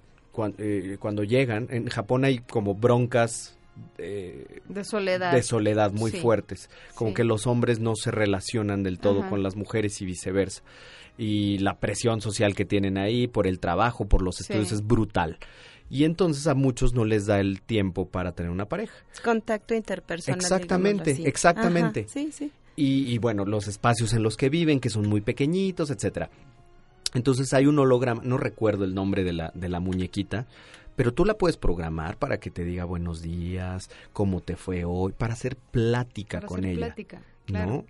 [0.58, 3.60] eh, cuando llegan, en Japón hay como broncas
[3.96, 5.32] de soledad.
[5.32, 6.72] De soledad muy fuertes.
[6.96, 10.64] Como que los hombres no se relacionan del todo con las mujeres y viceversa.
[11.16, 15.38] Y la presión social que tienen ahí por el trabajo, por los estudios, es brutal
[15.90, 18.94] y entonces a muchos no les da el tiempo para tener una pareja.
[19.24, 20.40] Contacto interpersonal.
[20.40, 22.08] Exactamente, exactamente.
[22.08, 22.52] sí, sí.
[22.76, 26.32] Y, bueno, los espacios en los que viven, que son muy pequeñitos, etcétera.
[27.14, 30.48] Entonces hay un holograma, no recuerdo el nombre de la, de la muñequita,
[30.96, 35.12] pero tú la puedes programar para que te diga buenos días, cómo te fue hoy,
[35.12, 36.88] para hacer plática con ella.
[36.88, 37.86] Plática, claro.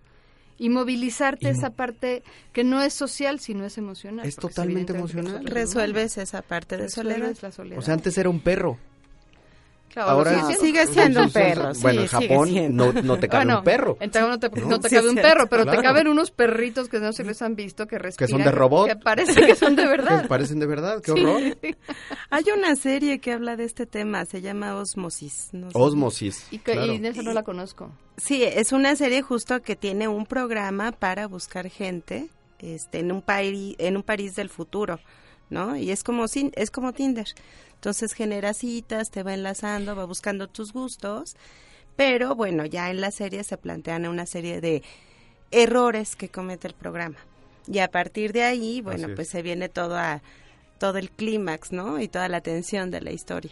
[0.63, 2.23] Y movilizarte esa parte
[2.53, 4.25] que no es social, sino es emocional.
[4.25, 5.45] Es totalmente emocional.
[5.45, 7.35] Resuelves esa parte de soledad.
[7.75, 8.79] O sea, antes era un perro
[9.95, 11.71] Ahora sigue siendo un perro.
[11.81, 13.97] bueno, en Japón no, no, te cabe un perro.
[13.99, 17.13] En no te, no te cabe un perro, pero te caben unos perritos que no
[17.13, 18.27] se les han visto que respiran.
[18.27, 18.87] Que son de robot.
[18.87, 20.23] Que parece que son de verdad.
[20.23, 21.41] que parecen de verdad, qué horror.
[22.29, 25.51] Hay una serie que habla de este tema, se llama Osmosis.
[25.73, 26.47] Osmosis.
[26.51, 27.91] Y, que, y esa no la conozco.
[28.17, 32.29] Sí, es una serie justo que tiene un programa para buscar gente
[32.59, 34.99] este, en un país en un París del futuro,
[35.49, 35.75] ¿no?
[35.75, 37.27] Y es como es como Tinder.
[37.83, 41.35] Entonces genera citas, te va enlazando, va buscando tus gustos,
[41.97, 44.83] pero bueno, ya en la serie se plantean una serie de
[45.51, 47.17] errores que comete el programa.
[47.67, 50.21] Y a partir de ahí, bueno, pues se viene todo a
[50.79, 51.99] todo el clímax, ¿no?
[51.99, 53.51] Y toda la tensión de la historia.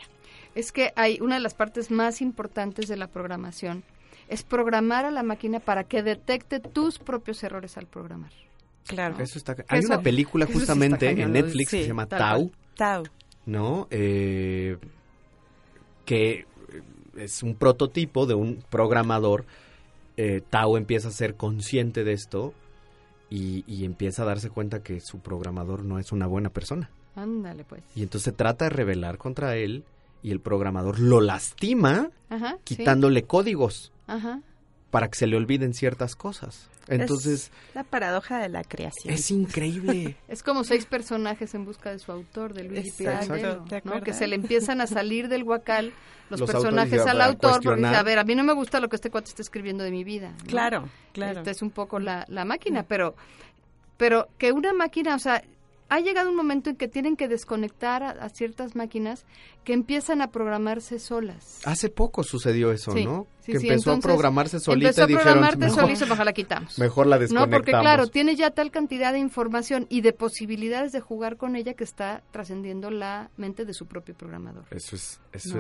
[0.56, 3.84] Es que hay una de las partes más importantes de la programación
[4.30, 8.32] es programar a la máquina para que detecte tus propios errores al programar.
[8.88, 9.20] Claro.
[9.20, 12.50] Eso está, hay una película justamente en Netflix que se llama Tau.
[12.78, 13.04] Tau.
[13.46, 13.88] ¿No?
[13.90, 14.78] Eh,
[16.06, 16.46] que
[17.18, 19.46] es un prototipo de un programador.
[20.18, 22.54] Eh, Tao empieza a ser consciente de esto
[23.30, 26.90] y, empieza a darse cuenta que su programador no es una buena persona.
[27.16, 27.82] Ándale, pues.
[27.96, 29.84] Y entonces se trata de rebelar contra él
[30.22, 32.10] y el programador lo lastima
[32.64, 33.92] quitándole códigos
[34.92, 36.70] para que se le olviden ciertas cosas.
[36.88, 39.14] Entonces, la paradoja de la creación.
[39.14, 40.18] Es increíble.
[40.28, 44.02] es como seis personajes en busca de su autor, de Luis Pirandello, ¿no?
[44.02, 45.94] que se le empiezan a salir del guacal
[46.30, 48.96] los, personajes al autor porque dice, a ver, a mí no me gusta lo que
[48.96, 50.34] este cuate está escribiendo de mi vida.
[50.48, 51.40] Claro, claro.
[51.40, 53.16] Esta es un poco la, la máquina, pero
[53.98, 55.44] pero que una máquina, o sea,
[55.92, 59.26] ha llegado un momento en que tienen que desconectar a, ciertas máquinas
[59.66, 61.60] que empiezan a programarse solas.
[61.66, 63.28] Hace poco sucedió eso, ¿no?
[63.46, 66.80] que empezó a programarse solita empezó a programarse dijeron, solita, mejor la quitamos.
[66.80, 67.52] Mejor la desconectamos.
[67.52, 71.58] No, porque claro, tiene ya tal cantidad de información y de posibilidades de jugar con
[71.58, 74.64] ella que está trascendiendo la mente de su propio programador.
[74.72, 75.58] Eso es, eso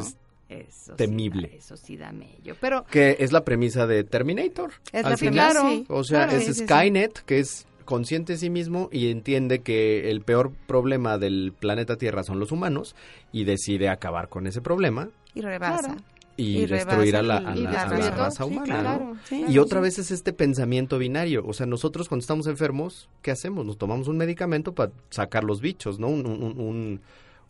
[0.48, 1.58] es temible.
[1.58, 2.56] eso sí da mello.
[2.62, 4.72] Pero que es la premisa de Terminator.
[4.94, 9.10] Es la final, claro, o sea, es Skynet, que es consciente de sí mismo y
[9.10, 12.96] entiende que el peor problema del planeta Tierra son los humanos
[13.32, 15.10] y decide acabar con ese problema.
[15.34, 15.98] Y rebasa.
[16.38, 19.13] Y, destruir a la, raza humana.
[19.30, 21.44] y otra vez es este pensamiento binario.
[21.46, 23.65] O sea, nosotros cuando estamos enfermos, ¿qué hacemos?
[23.65, 26.08] Nos tomamos un medicamento para sacar los bichos, ¿no?
[26.08, 27.02] Un, un,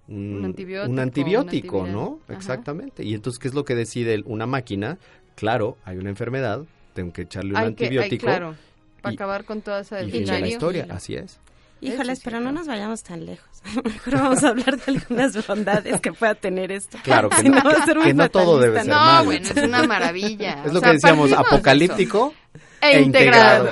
[0.09, 2.19] un, antibiótico, un antibiótico ¿no?
[2.27, 3.05] Exactamente.
[3.05, 4.97] Y entonces, ¿qué es lo que decide una máquina?
[5.35, 8.25] Claro, hay una enfermedad, tengo que echarle un antibiótico.
[8.25, 8.55] claro
[9.01, 11.39] para acabar con toda esa y la historia, así es.
[11.81, 13.49] Híjoles, pero no nos vayamos tan lejos.
[13.83, 16.99] Mejor vamos a hablar de algunas bondades que pueda tener esto.
[17.03, 17.63] Claro, que, no,
[18.03, 20.61] que no todo debe ser No, bueno, es una maravilla.
[20.65, 22.35] Es lo que decíamos, apocalíptico
[22.81, 23.69] e, e integrado.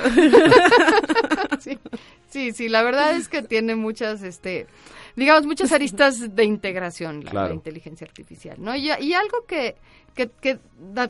[2.28, 4.66] Sí, sí, la verdad es que tiene muchas, este,
[5.16, 8.74] digamos, muchas aristas de integración la, inteligencia artificial, ¿no?
[8.74, 9.76] Y, y algo que,
[10.14, 10.58] que,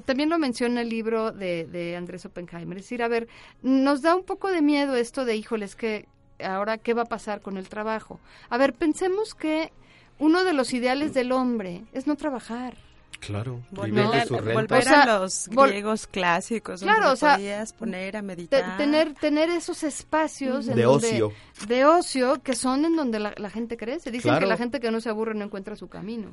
[0.04, 2.78] también lo menciona el libro de, de Andrés Oppenheimer.
[2.78, 3.28] Es decir, a ver,
[3.62, 6.06] nos da un poco de miedo esto de, híjoles, que
[6.42, 8.20] ahora qué va a pasar con el trabajo.
[8.48, 9.72] A ver, pensemos que
[10.18, 12.74] uno de los ideales del hombre es no trabajar.
[13.20, 18.78] Claro, volver, su volver a los griegos clásicos, claro, o sea, podías poner a meditar.
[18.78, 21.32] tener, tener esos espacios de ocio.
[21.66, 24.10] de ocio que son en donde la, gente crece.
[24.10, 26.32] Dicen que la gente que no se aburre no encuentra su camino.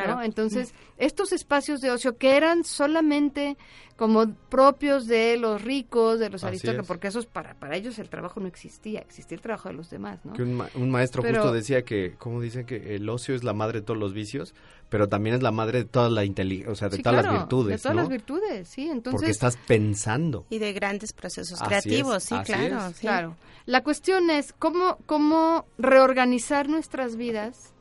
[0.00, 0.22] Claro.
[0.22, 3.56] Entonces, estos espacios de ocio que eran solamente
[3.96, 8.40] como propios de los ricos, de los aristócratas, porque esos para para ellos el trabajo
[8.40, 10.32] no existía, existía el trabajo de los demás, ¿no?
[10.32, 13.86] Que un, maestro justo decía que, como dicen que el ocio es la madre de
[13.86, 14.54] todos los vicios,
[14.88, 17.76] pero también es la madre de toda la inteligencia, o sea, de todas las virtudes,
[17.76, 19.12] De todas las virtudes, sí, entonces...
[19.12, 20.46] Porque estás pensando.
[20.50, 22.92] Y de grandes procesos creativos, sí, claro.
[23.00, 23.36] Claro.
[23.66, 27.71] La cuestión es cómo, cómo reorganizar nuestras vidas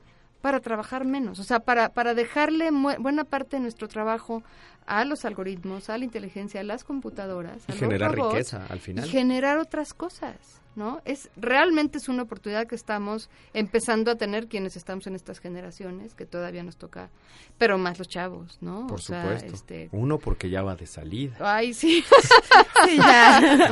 [0.41, 4.43] para trabajar menos, o sea, para, para dejarle buena parte de nuestro trabajo
[4.91, 9.06] a los algoritmos, a la inteligencia, a las computadoras, a generar riqueza al final.
[9.06, 10.36] Y generar otras cosas,
[10.75, 11.01] ¿no?
[11.06, 16.13] Es realmente es una oportunidad que estamos empezando a tener quienes estamos en estas generaciones,
[16.13, 17.10] que todavía nos toca,
[17.58, 18.86] pero más los chavos, ¿no?
[18.88, 19.54] Por supuesto.
[19.54, 19.88] Este...
[19.93, 21.38] Uno porque ya va de salida.
[21.39, 22.04] Ay, sí.
[22.86, 23.71] sí, ya.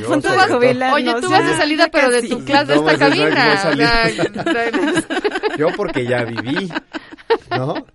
[0.93, 3.59] Oye, tú vas de salida, pero de tu clase de esta cabina.
[5.57, 6.71] Yo porque ya viví,
[7.51, 7.73] ¿no?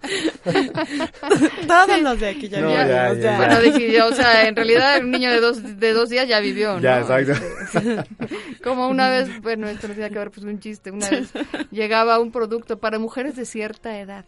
[1.66, 5.40] Todos los de aquí ya no, Bueno, decidió, o sea, en realidad un niño de
[5.40, 6.80] dos, de dos días ya vivió, ¿no?
[6.80, 7.32] Ya, exacto.
[8.62, 11.32] Como una vez, bueno, esto no tiene que ver, pues un chiste, una vez
[11.70, 14.24] llegaba un producto para mujeres de cierta edad.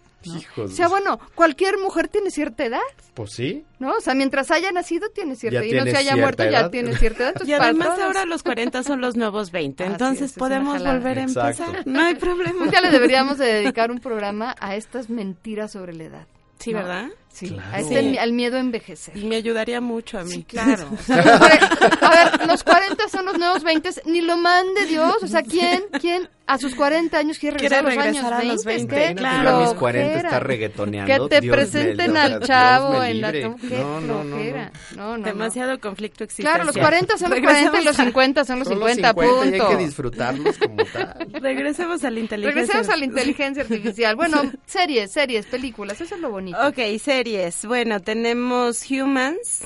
[0.57, 2.81] O sea, bueno, cualquier mujer tiene cierta edad.
[3.15, 3.65] Pues sí.
[3.79, 3.93] ¿No?
[3.93, 5.67] O sea, mientras haya nacido tiene cierta edad.
[5.67, 7.43] Y no se haya muerto ya tiene cierta edad.
[7.47, 9.85] y además ahora los 40 son los nuevos 20.
[9.85, 11.87] entonces podemos volver a empezar.
[11.87, 12.63] No hay problema.
[12.63, 16.27] Un día le deberíamos de dedicar un programa a estas mentiras sobre la edad.
[16.59, 17.09] Sí, ¿verdad?
[17.37, 19.15] Sí, este, al miedo a envejecer.
[19.15, 20.43] Y me ayudaría mucho a mí.
[20.49, 20.89] claro.
[21.11, 25.23] a ver, los 40 son los nuevos 20, ni lo mande Dios.
[25.23, 29.17] O sea, ¿quién, quién a sus 40 años quiere regresar, a los años 20?
[29.17, 29.51] claro.
[29.51, 31.29] A mis 40 está reggaetoneando.
[31.29, 33.33] Que te presenten al chavo en la...
[33.33, 36.55] no, no, no, no, Demasiado conflicto existencial.
[36.55, 39.43] Claro, los 40 son los 40 y los 50 son los 50, punto.
[39.43, 41.29] hay que disfrutarlos como tal.
[41.33, 42.63] Regresemos a la inteligencia.
[42.63, 44.17] Regresemos a la inteligencia artificial.
[44.17, 46.57] Bueno, series, series, películas, eso es lo bonito.
[46.67, 47.26] Ok, series
[47.67, 49.65] bueno, tenemos Humans,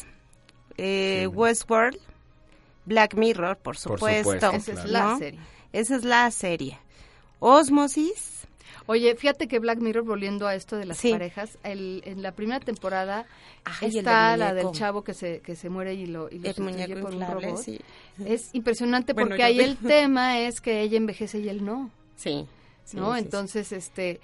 [0.76, 1.98] eh, Westworld,
[2.86, 4.50] Black Mirror, por supuesto.
[4.52, 5.40] Esa es la serie.
[5.72, 6.78] Esa es la serie.
[7.38, 8.40] Osmosis.
[8.86, 13.26] Oye, fíjate que Black Mirror, volviendo a esto de las parejas, en la primera temporada
[13.80, 17.26] está la del chavo que se, que se muere y lo, y lo por un
[17.26, 17.64] robot.
[18.24, 21.90] Es impresionante porque ahí el tema es que ella envejece y él no.
[22.16, 22.46] Sí.
[22.94, 23.16] ¿no?
[23.16, 24.20] Entonces, este,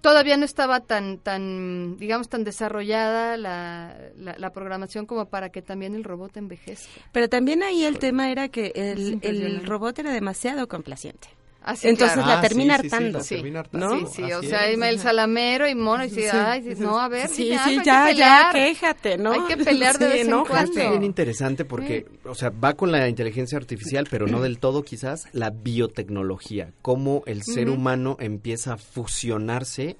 [0.00, 5.94] todavía no estaba tan, tan, digamos, tan desarrollada la, la, programación como para que también
[5.94, 6.88] el robot envejezca.
[7.12, 11.37] Pero también ahí el tema era que el, el robot era demasiado complaciente.
[11.82, 13.20] Entonces la termina hartando.
[13.20, 13.42] Sí,
[13.72, 14.06] ¿no?
[14.06, 17.78] sí, o sea, el salamero y mono y dice, ay, no, a ver, sí, sí,
[17.84, 19.32] ya, ya, quéjate, ¿no?
[19.32, 20.80] Hay que pelear de vez en cuando.
[20.80, 24.82] Es bien interesante porque, o sea, va con la inteligencia artificial, pero no del todo
[24.82, 29.96] quizás, la biotecnología, cómo el ser humano empieza a fusionarse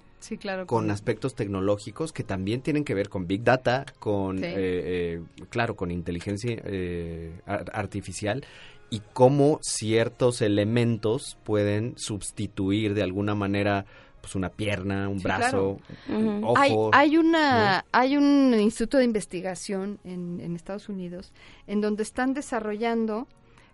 [0.66, 5.76] con aspectos tecnológicos que también tienen que ver con Big Data, con, eh, eh, claro,
[5.76, 8.44] con inteligencia eh, artificial
[8.90, 13.84] y cómo ciertos elementos pueden sustituir de alguna manera
[14.20, 15.78] pues una pierna, un brazo,
[16.08, 16.90] un ojo.
[16.92, 21.32] Hay, una, hay un instituto de investigación en, en, Estados Unidos
[21.66, 23.26] en donde están desarrollando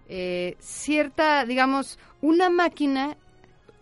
[0.09, 3.17] eh, cierta, digamos, una máquina.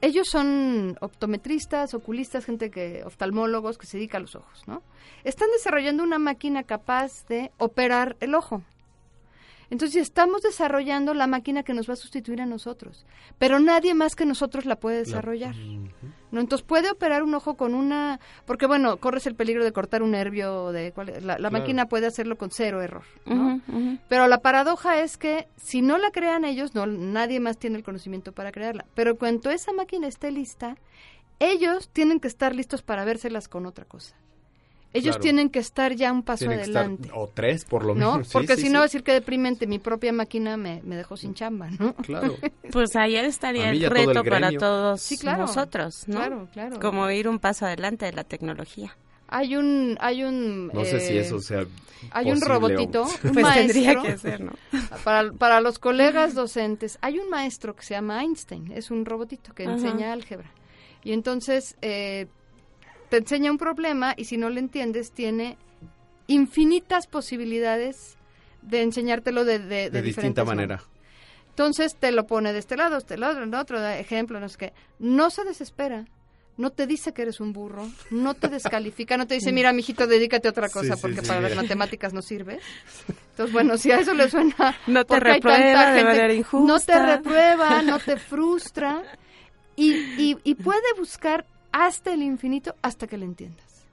[0.00, 4.82] Ellos son optometristas, oculistas, gente que, oftalmólogos que se dedica a los ojos, ¿no?
[5.24, 8.62] Están desarrollando una máquina capaz de operar el ojo.
[9.72, 13.06] Entonces estamos desarrollando la máquina que nos va a sustituir a nosotros,
[13.38, 15.56] pero nadie más que nosotros la puede desarrollar.
[16.30, 16.40] ¿no?
[16.40, 20.10] Entonces puede operar un ojo con una, porque bueno, corres el peligro de cortar un
[20.10, 20.92] nervio, de
[21.22, 23.62] la, máquina puede hacerlo con cero error, ¿no?
[24.10, 27.82] Pero la paradoja es que si no la crean ellos, no, nadie más tiene el
[27.82, 28.84] conocimiento para crearla.
[28.92, 30.76] Pero cuando esa máquina esté lista,
[31.38, 34.14] ellos tienen que estar listos para vérselas con otra cosa.
[34.94, 37.08] Ellos tienen que estar ya un paso adelante.
[37.14, 38.28] o tres, por lo menos.
[38.32, 41.94] Porque si no, decir que deprimente, mi propia máquina me, dejó sin chamba, ¿no?
[41.94, 42.36] Claro.
[42.72, 46.16] pues ayer estaría el reto para todos nosotros, ¿no?
[46.16, 46.80] Claro, claro.
[46.80, 48.96] Como ir un paso adelante de la tecnología.
[49.28, 50.68] Hay un, hay un.
[50.68, 51.64] No sé si eso sea.
[52.10, 53.82] Hay un robotito, un pues maestro.
[53.82, 54.52] tendría que ser, ¿no?
[55.04, 59.54] Para, para los colegas docentes, hay un maestro que se llama Einstein, es un robotito
[59.54, 60.50] que enseña álgebra.
[61.04, 62.26] Y entonces eh,
[63.12, 65.58] te enseña un problema y si no lo entiendes tiene
[66.28, 68.16] infinitas posibilidades
[68.62, 70.82] de enseñártelo de, de, de, distinta manera.
[71.50, 74.56] Entonces te lo pone de este lado, de este lado, en otro ejemplo, no sé
[74.56, 74.72] qué.
[74.98, 76.06] No se desespera,
[76.56, 80.06] no te dice que eres un burro, no te descalifica, no te dice, mira, mijito,
[80.06, 82.60] dedícate a otra cosa porque para las matemáticas no sirve.
[83.32, 84.74] Entonces, bueno, si a eso le suena...
[84.86, 86.66] No te reprueba de manera injusta.
[86.66, 89.02] No te reprueba, no te frustra
[89.76, 93.86] y, y, y puede buscar hasta el infinito hasta que lo entiendas,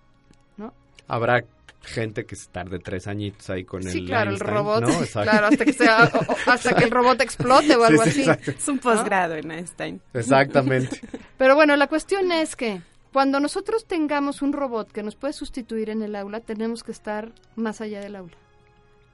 [0.57, 0.73] ¿no?
[1.07, 1.43] Habrá
[1.82, 5.65] gente que se tarde tres añitos ahí con sí, el claro, el robot, claro, hasta
[5.65, 6.11] que, sea,
[6.45, 8.25] hasta que el robot explote o algo así.
[8.45, 10.01] Es un posgrado en Einstein.
[10.13, 11.01] Exactamente.
[11.38, 12.82] Pero bueno, la cuestión es que
[13.13, 17.32] cuando nosotros tengamos un robot que nos puede sustituir en el aula, tenemos que estar
[17.55, 18.36] más allá del aula.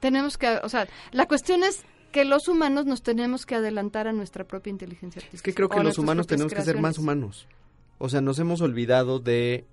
[0.00, 4.12] Tenemos que, o sea, la cuestión es que los humanos nos tenemos que adelantar a
[4.12, 5.36] nuestra propia inteligencia artificial.
[5.36, 7.46] Es que creo que los humanos tenemos que ser más humanos.
[7.98, 9.66] O sea, nos hemos olvidado de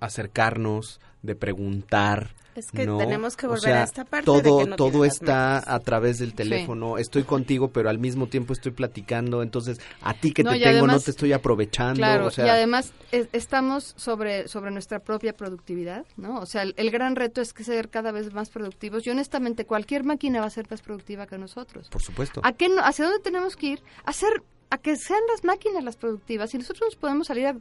[0.00, 2.34] acercarnos, de preguntar.
[2.54, 4.26] Es que tenemos que volver a esta parte.
[4.26, 6.98] Todo, de que todo está a través del teléfono.
[6.98, 9.42] Estoy contigo, pero al mismo tiempo estoy platicando.
[9.42, 11.96] Entonces, a ti que te tengo no te estoy aprovechando.
[11.96, 16.40] Claro, y además estamos sobre, sobre nuestra propia productividad, ¿no?
[16.40, 19.06] O sea, el, el, gran reto es que ser cada vez más productivos.
[19.06, 21.88] Y honestamente, cualquier máquina va a ser más productiva que nosotros.
[21.88, 22.42] Por supuesto.
[22.44, 23.82] ¿A qué ¿Hacia dónde tenemos que ir?
[24.04, 24.42] A ser
[24.72, 27.56] a que sean las máquinas las productivas y nosotros nos podemos salir a,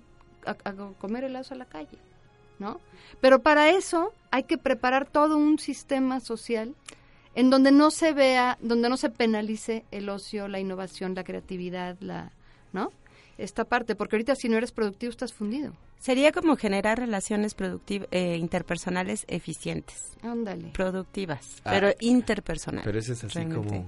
[0.97, 1.97] comer helados a la calle.
[2.57, 2.79] ¿no?
[3.19, 6.73] Pero para eso hay que preparar todo un sistema social
[7.35, 11.97] en donde no se vea, donde no se penalice el ocio, la innovación, la creatividad,
[11.99, 12.31] la,
[12.71, 12.93] ¿no?
[13.37, 15.73] Esta parte, porque ahorita si no eres productivo estás fundido.
[15.99, 20.15] Sería como generar relaciones productivas eh, interpersonales eficientes.
[20.21, 20.69] Ándale.
[20.69, 22.85] Productivas, ah, pero interpersonales.
[22.85, 23.85] Pero eso es así como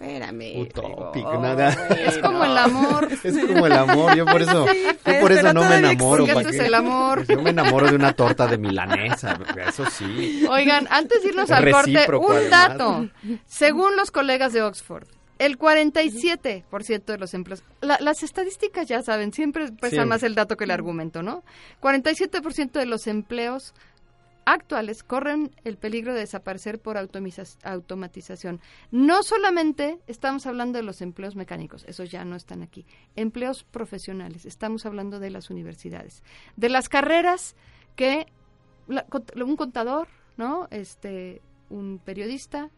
[0.00, 0.60] Espérame.
[0.60, 1.70] Utópico, nada.
[2.06, 3.08] Es como el amor.
[3.24, 4.16] Es como el amor.
[4.16, 6.24] Yo por eso, yo por eso no me enamoro.
[6.26, 7.26] Porque es el amor.
[7.26, 9.38] Yo me enamoro de una torta de milanesa.
[9.66, 10.46] Eso sí.
[10.48, 13.08] Oigan, antes de irnos al corte, un dato.
[13.46, 19.70] Según los colegas de Oxford, el 47% de los empleos, las estadísticas ya saben, siempre
[19.72, 21.42] pesa más el dato que el argumento, ¿no?
[21.80, 23.74] 47% de los empleos
[24.52, 28.60] actuales corren el peligro de desaparecer por automatización.
[28.90, 32.86] No solamente estamos hablando de los empleos mecánicos, esos ya no están aquí.
[33.16, 36.22] Empleos profesionales, estamos hablando de las universidades,
[36.56, 37.56] de las carreras
[37.96, 38.26] que
[39.36, 40.68] un contador, ¿no?
[40.70, 42.70] Este, un periodista,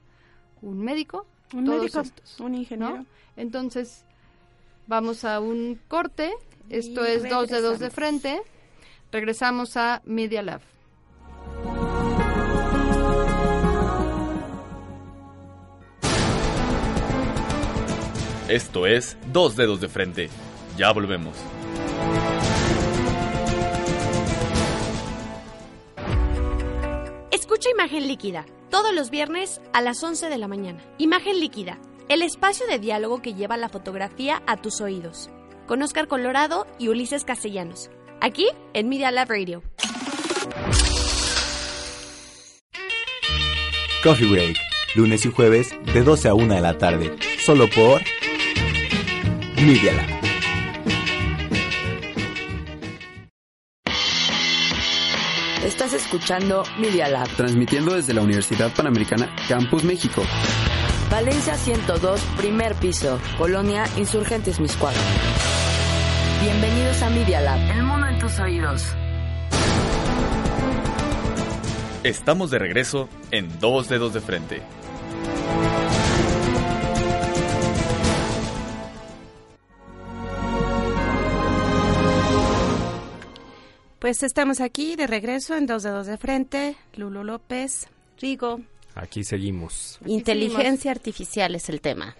[0.62, 2.02] un médico, un médico,
[2.40, 3.06] un ingeniero.
[3.36, 4.04] Entonces,
[4.86, 6.32] vamos a un corte.
[6.68, 8.40] Esto es dos dedos de frente.
[9.12, 10.60] Regresamos a Media Lab.
[18.50, 20.28] Esto es Dos Dedos de Frente.
[20.76, 21.36] Ya volvemos.
[27.30, 30.82] Escucha Imagen Líquida, todos los viernes a las 11 de la mañana.
[30.98, 31.78] Imagen Líquida,
[32.08, 35.30] el espacio de diálogo que lleva la fotografía a tus oídos.
[35.68, 37.88] Con Oscar Colorado y Ulises Castellanos.
[38.20, 39.62] Aquí en Media Lab Radio.
[44.02, 44.56] Coffee Break,
[44.96, 47.16] lunes y jueves de 12 a 1 de la tarde.
[47.46, 48.02] Solo por
[49.62, 50.08] Media Lab.
[55.64, 57.28] Estás escuchando Media Lab.
[57.36, 60.22] Transmitiendo desde la Universidad Panamericana, Campus México.
[61.10, 64.94] Valencia 102, primer piso, Colonia Insurgentes Miscuac.
[66.40, 67.60] Bienvenidos a Media Lab.
[67.70, 68.96] El mundo en tus oídos.
[72.02, 74.62] Estamos de regreso en Dos Dedos de Frente.
[84.10, 86.74] Pues estamos aquí de regreso en Dos Dedos de Frente.
[86.96, 87.86] Lulo López,
[88.20, 88.60] Rigo.
[88.96, 90.00] Aquí seguimos.
[90.04, 92.16] Inteligencia artificial es el tema.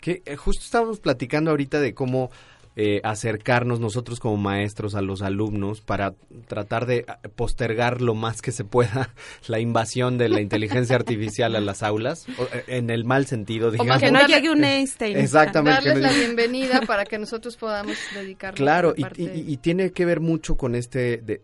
[0.00, 2.32] Que eh, justo estábamos platicando ahorita de cómo
[2.74, 6.14] eh, acercarnos nosotros como maestros a los alumnos para
[6.46, 9.14] tratar de eh, postergar lo más que se pueda
[9.46, 14.00] la invasión de la inteligencia artificial a las aulas, eh, en el mal sentido, digamos.
[14.00, 15.18] que no llegue un Einstein.
[15.18, 15.88] Exactamente.
[15.88, 20.56] Darles la bienvenida para que nosotros podamos dedicarnos Claro, y, y, tiene que ver mucho
[20.56, 21.42] con este, de,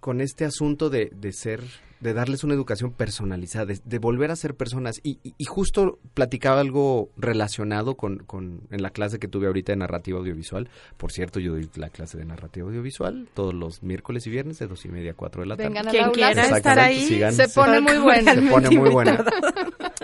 [0.00, 1.62] con este asunto de, de ser
[2.00, 5.00] de darles una educación personalizada, de, volver a ser personas.
[5.02, 10.18] Y, justo platicaba algo relacionado con, con, en la clase que tuve ahorita de narrativa
[10.18, 10.68] audiovisual.
[10.96, 14.66] Por cierto, yo doy la clase de narrativa audiovisual todos los miércoles y viernes de
[14.66, 15.68] dos y media a cuatro de la tarde.
[15.68, 18.34] Vengan Quien quiera estar ahí, se pone muy buena.
[18.36, 19.24] Se pone muy buena.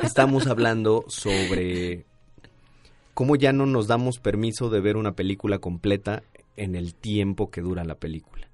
[0.02, 2.06] Estamos hablando sobre
[3.14, 6.22] cómo ya no nos damos permiso de ver una película completa
[6.56, 8.48] en el tiempo que dura la película.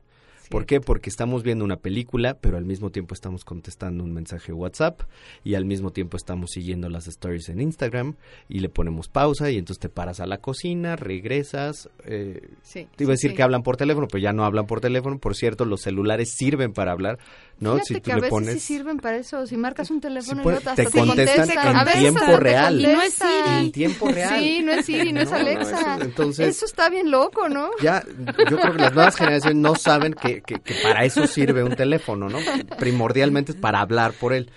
[0.48, 0.80] ¿Por qué?
[0.80, 5.02] Porque estamos viendo una película, pero al mismo tiempo estamos contestando un mensaje WhatsApp
[5.44, 8.14] y al mismo tiempo estamos siguiendo las stories en Instagram
[8.48, 11.90] y le ponemos pausa y entonces te paras a la cocina, regresas.
[12.04, 15.18] Eh, te iba a decir que hablan por teléfono, pero ya no hablan por teléfono.
[15.18, 17.18] Por cierto, los celulares sirven para hablar,
[17.60, 17.78] ¿no?
[17.84, 18.54] si tú le pones...
[18.54, 19.46] sí sirven para eso.
[19.46, 22.80] Si marcas un teléfono y te, contestan, en tiempo real.
[22.80, 23.58] Y no es Siri.
[23.58, 24.40] En tiempo real.
[24.40, 25.94] Sí, no es Siri, no, es Alexa.
[25.94, 27.70] eso, entonces, eso está bien loco, ¿no?
[27.82, 28.04] Ya,
[28.50, 32.28] yo creo que las nuevas generaciones no saben que que, para eso sirve un teléfono,
[32.28, 32.38] ¿no?
[32.78, 34.50] Primordialmente es para hablar por él.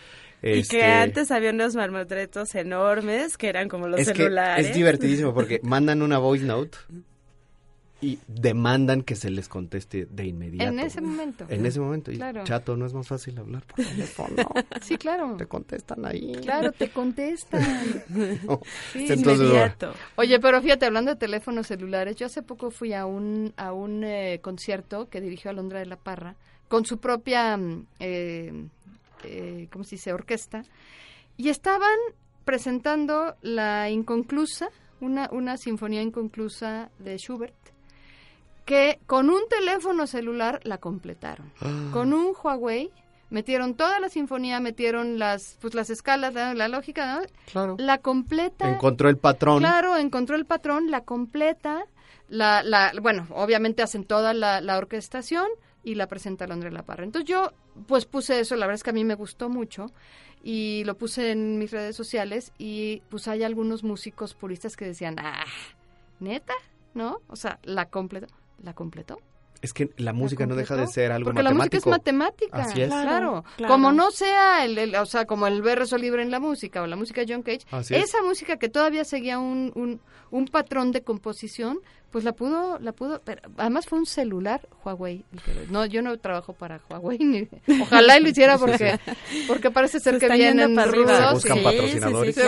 [0.44, 4.68] Y que este, antes había unos marmotretos enormes que eran como los celulares.
[4.68, 6.78] es divertidísimo porque mandan una voice note
[8.02, 10.72] y demandan que se les conteste de inmediato.
[10.72, 11.46] En ese momento.
[11.48, 12.12] En ese momento.
[12.12, 14.36] Y chato, no es más fácil hablar por teléfono.
[14.82, 15.38] sí, claro.
[15.38, 16.34] Te contestan ahí.
[16.42, 17.62] Claro, te contestan.
[18.94, 19.94] sí, inmediato.
[20.16, 24.04] Oye, pero fíjate, hablando de teléfonos celulares, yo hace poco fui a un, a un
[24.04, 26.36] eh, concierto que dirigió Alondra de la Parra
[26.68, 28.66] con su propia, mm, eh,
[29.26, 30.64] eh, ¿cómo se dice?, orquesta.
[31.38, 32.00] Y estaban
[32.46, 34.70] presentando la inconclusa,
[35.02, 37.61] una, una sinfonía inconclusa de Schubert
[38.66, 41.52] que con un teléfono celular la completaron.
[41.62, 41.90] Ah.
[41.92, 42.92] Con un Huawei
[43.30, 47.76] metieron toda la sinfonía, metieron las pues las escalas, la, lógica, claro.
[47.80, 48.70] la completa.
[48.70, 49.60] Encontró el patrón.
[49.60, 51.86] Claro, encontró el patrón, la completa,
[52.28, 55.48] la, la bueno, obviamente hacen toda la, la orquestación,
[55.84, 57.04] y la presenta Londres La Parra.
[57.04, 57.52] Entonces yo
[57.88, 59.92] pues puse eso, la verdad es que a mí me gustó mucho
[60.44, 65.16] y lo puse en mis redes sociales y pues hay algunos músicos puristas que decían,
[65.20, 65.46] ah,
[66.20, 66.54] neta,
[66.94, 67.22] ¿no?
[67.28, 68.28] O sea, la completó,
[68.62, 69.20] la completó.
[69.62, 72.58] Es que la música no deja de ser algo Porque la música es matemática.
[72.58, 72.88] Así es.
[72.88, 76.88] Claro, Como no sea, el, o sea, como el verso libre en la música o
[76.88, 77.60] la música de John Cage,
[77.92, 80.02] esa música que todavía seguía un, un,
[80.32, 81.78] un, patrón de composición,
[82.10, 85.26] pues la pudo, la pudo, pero además fue un celular Huawei.
[85.70, 87.48] No, yo no trabajo para Huawei, ni,
[87.84, 89.00] ojalá y lo hiciera porque,
[89.48, 91.18] porque parece ser que vienen rusos.
[91.18, 92.36] Se buscan patrocinadores.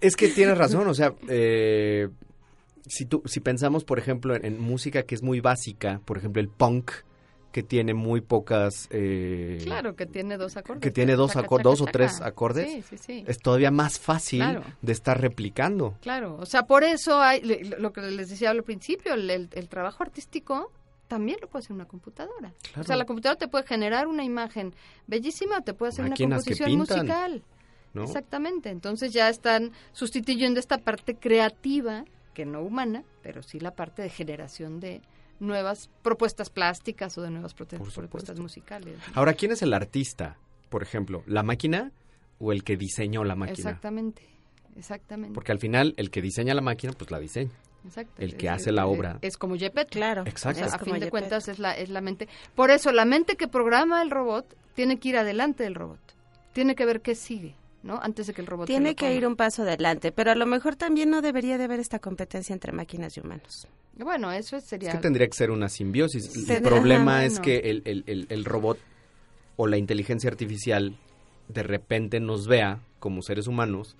[0.00, 2.08] es que tienes razón, o sea, eh,
[2.86, 6.48] si, tú, si pensamos, por ejemplo, en, música que es muy básica, por ejemplo, el
[6.48, 6.90] punk,
[7.52, 8.86] que tiene muy pocas...
[8.90, 10.82] Eh, claro, que tiene dos acordes.
[10.82, 11.32] Que tiene dos,
[11.62, 12.84] dos o tres acordes.
[13.08, 14.42] Es todavía más fácil
[14.82, 15.96] de estar replicando.
[16.02, 17.40] Claro, o sea, por eso hay,
[17.78, 20.70] lo que les decía al principio, el, trabajo artístico
[21.08, 22.52] también lo puede hacer una computadora.
[22.78, 24.74] O sea, la computadora te puede generar una imagen
[25.06, 27.42] bellísima o te puede hacer una composición musical.
[27.94, 28.68] Exactamente.
[28.68, 32.04] Entonces ya están sustituyendo esta parte creativa
[32.36, 35.00] que no humana, pero sí la parte de generación de
[35.40, 38.98] nuevas propuestas plásticas o de nuevas propuestas musicales.
[39.14, 40.36] Ahora, ¿quién es el artista?
[40.68, 41.92] Por ejemplo, ¿la máquina
[42.38, 43.70] o el que diseñó la máquina?
[43.70, 44.22] Exactamente,
[44.76, 45.32] exactamente.
[45.32, 47.52] Porque al final el que diseña la máquina, pues la diseña.
[47.86, 48.12] Exacto.
[48.20, 49.18] El que hace la obra.
[49.22, 50.24] Es como Jepet, claro.
[50.26, 50.62] Exacto.
[50.62, 52.28] a fin de cuentas es la, es la mente.
[52.54, 56.00] Por eso la mente que programa el robot tiene que ir adelante del robot.
[56.52, 57.54] Tiene que ver qué sigue.
[57.82, 58.00] ¿No?
[58.02, 60.76] Antes de que el robot tiene que ir un paso adelante, pero a lo mejor
[60.76, 63.68] también no debería de haber esta competencia entre máquinas y humanos.
[63.94, 64.90] Bueno, eso sería.
[64.90, 66.48] Es que tendría que ser una simbiosis.
[66.48, 68.78] El problema es que el, el, el, robot
[69.56, 70.96] o la inteligencia artificial
[71.48, 73.96] de repente nos vea como seres humanos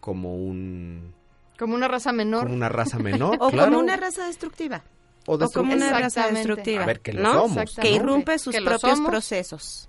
[0.00, 1.14] como un
[1.58, 2.44] como una raza menor.
[2.44, 4.82] Como una raza menor, o como una raza destructiva.
[5.26, 6.82] O, como una raza destructiva.
[6.82, 7.74] A ver, que lo somos.
[7.76, 9.88] Que irrumpe sus propios procesos.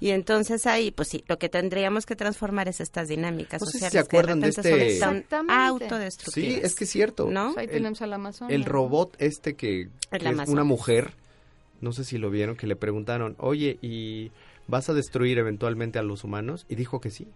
[0.00, 3.92] Y entonces ahí, pues sí, lo que tendríamos que transformar es estas dinámicas sociales.
[3.92, 5.00] se acuerdan de, este...
[5.48, 6.54] autodestructivas.
[6.54, 7.28] Sí, es que es cierto.
[7.30, 7.54] ¿No?
[7.56, 8.50] Ahí tenemos al Amazon.
[8.50, 11.12] El robot este que, es una mujer,
[11.80, 14.30] no sé si lo vieron, que le preguntaron, oye, ¿y
[14.66, 16.66] vas a destruir eventualmente a los humanos?
[16.68, 17.28] Y dijo que sí.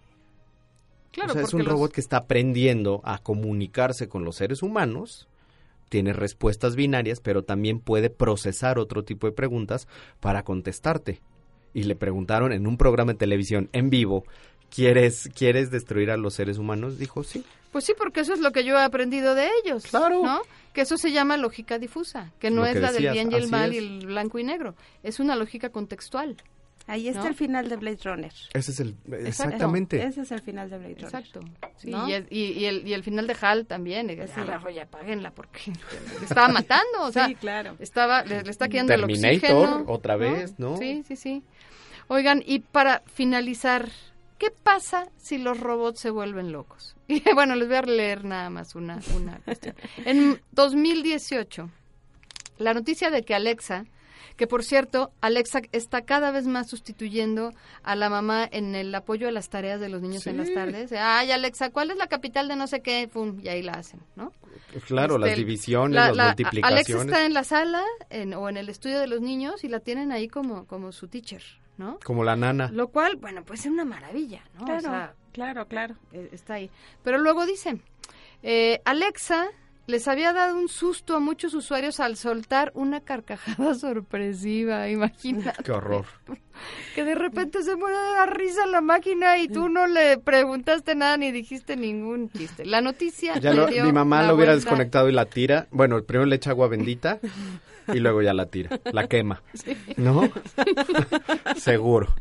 [1.11, 5.27] Claro, o sea, es un robot que está aprendiendo a comunicarse con los seres humanos
[5.93, 9.87] tiene respuestas binarias, pero también puede procesar otro tipo de preguntas
[10.19, 11.21] para contestarte
[11.71, 14.23] y le preguntaron en un programa de televisión en vivo,
[14.73, 16.97] ¿quieres, ¿quieres destruir a los seres humanos?
[16.97, 17.45] Dijo, sí.
[17.71, 19.83] Pues sí, porque eso es lo que yo he aprendido de ellos.
[19.83, 20.23] Claro.
[20.23, 20.41] ¿no?
[20.73, 23.71] Que eso se llama lógica difusa, que no es la del bien y el mal
[23.71, 24.73] y el blanco y negro,
[25.03, 26.37] es una lógica contextual.
[26.85, 28.33] Ahí está el final de Blade Runner.
[28.53, 30.03] Ese es el, exactamente.
[30.03, 31.05] ese es el final de Blade Runner.
[31.05, 31.39] Exacto.
[31.81, 34.09] y, el, y, el, y, el, final de Hal también.
[34.09, 34.41] Sí.
[34.75, 35.71] ya apáguenla porque
[36.19, 37.77] le estaba matando, o sea, sí, claro.
[37.79, 39.85] estaba, le, está quedando el oxígeno.
[39.87, 40.75] otra vez, ¿no?
[40.77, 41.43] Sí, sí, sí.
[42.07, 43.89] Oigan, y para finalizar,
[44.37, 46.95] ¿qué pasa si los robots se vuelven locos?
[47.07, 49.75] Y bueno, les voy a leer nada más una, una cuestión.
[50.05, 51.69] En 2018,
[52.57, 53.85] la noticia de que Alexa
[54.35, 57.51] que por cierto, Alexa está cada vez más sustituyendo
[57.83, 60.91] a la mamá en el apoyo a las tareas de los niños en las tardes.
[60.93, 63.07] Ay, Alexa, ¿cuál es la capital de no sé qué?
[63.11, 64.31] Pum, y ahí la hacen, ¿no?
[64.87, 66.89] Claro, las este, divisiones, las multiplicaciones.
[66.89, 67.83] Alexa está en la sala
[68.37, 71.43] o en el estudio de los niños y la tienen ahí como, como su teacher,
[71.77, 71.99] ¿no?
[72.03, 72.69] Como la nana.
[72.71, 74.65] Lo cual, bueno, pues es una maravilla, ¿no?
[74.65, 75.95] Claro, claro, claro.
[76.11, 76.69] E, está ahí.
[77.03, 77.81] Pero luego dicen,
[78.41, 79.47] eh, Alexa
[79.85, 85.63] les había dado un susto a muchos usuarios al soltar una carcajada sorpresiva, imagínate.
[85.63, 86.05] Qué horror.
[86.95, 90.95] Que de repente se muere de la risa la máquina y tú no le preguntaste
[90.95, 92.65] nada ni dijiste ningún chiste.
[92.65, 93.37] La noticia.
[93.39, 93.53] Ya
[93.83, 95.67] mi mamá lo hubiera desconectado y la tira.
[95.71, 97.19] Bueno, primero le echa agua bendita
[97.87, 99.41] y luego ya la tira, la quema.
[99.97, 100.29] ¿No?
[101.57, 102.13] Seguro.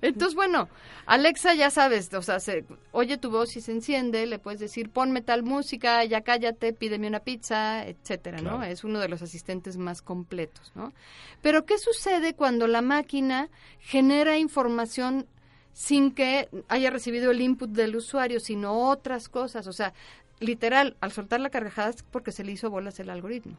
[0.00, 0.68] Entonces, bueno,
[1.06, 4.90] Alexa ya sabes, o sea, se, oye tu voz y se enciende, le puedes decir,
[4.90, 8.62] ponme tal música, ya cállate, pídeme una pizza, etcétera, ¿no?
[8.62, 10.92] Es uno de los asistentes más completos, ¿no?
[11.40, 13.48] Pero ¿qué sucede cuando la máquina
[13.80, 15.26] genera información
[15.72, 19.66] sin que haya recibido el input del usuario, sino otras cosas?
[19.66, 19.92] O sea,
[20.40, 23.56] literal, al soltar la carcajada es porque se le hizo bolas el algoritmo.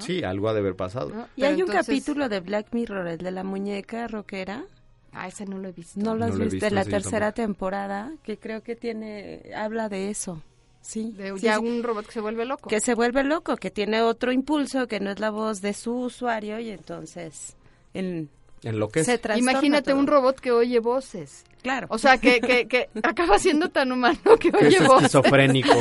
[0.00, 1.12] Sí, algo ha de haber pasado.
[1.36, 4.64] Y hay un capítulo de Black Mirror, el de la muñeca rockera.
[5.12, 5.98] Ah, ese no lo he visto.
[5.98, 10.42] No lo has visto, la tercera temporada, que creo que tiene, habla de eso.
[10.82, 12.68] Sí, de ya un robot que se vuelve loco.
[12.68, 15.92] Que se vuelve loco, que tiene otro impulso, que no es la voz de su
[15.92, 17.56] usuario y entonces
[17.92, 18.28] en
[18.62, 19.20] Enloquece.
[19.36, 21.44] Imagínate un robot que oye voces.
[21.62, 21.88] Claro.
[21.90, 25.14] O sea, que, que, que acaba siendo tan humano que oye es voces.
[25.14, 25.74] esquizofrénico.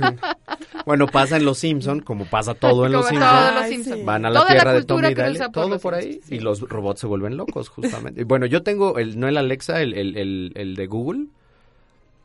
[0.86, 4.04] bueno, pasa en Los Simpson, como pasa todo en Los Simpson.
[4.04, 7.36] Van a la tierra de Tommy Daly, todo por ahí, y los robots se vuelven
[7.36, 8.24] locos, justamente.
[8.24, 11.26] bueno, yo tengo, el no el Alexa, el, el, el, el de Google,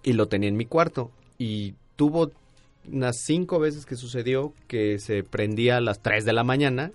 [0.03, 1.11] y lo tenía en mi cuarto.
[1.37, 2.31] Y tuvo
[2.91, 6.91] unas cinco veces que sucedió que se prendía a las 3 de la mañana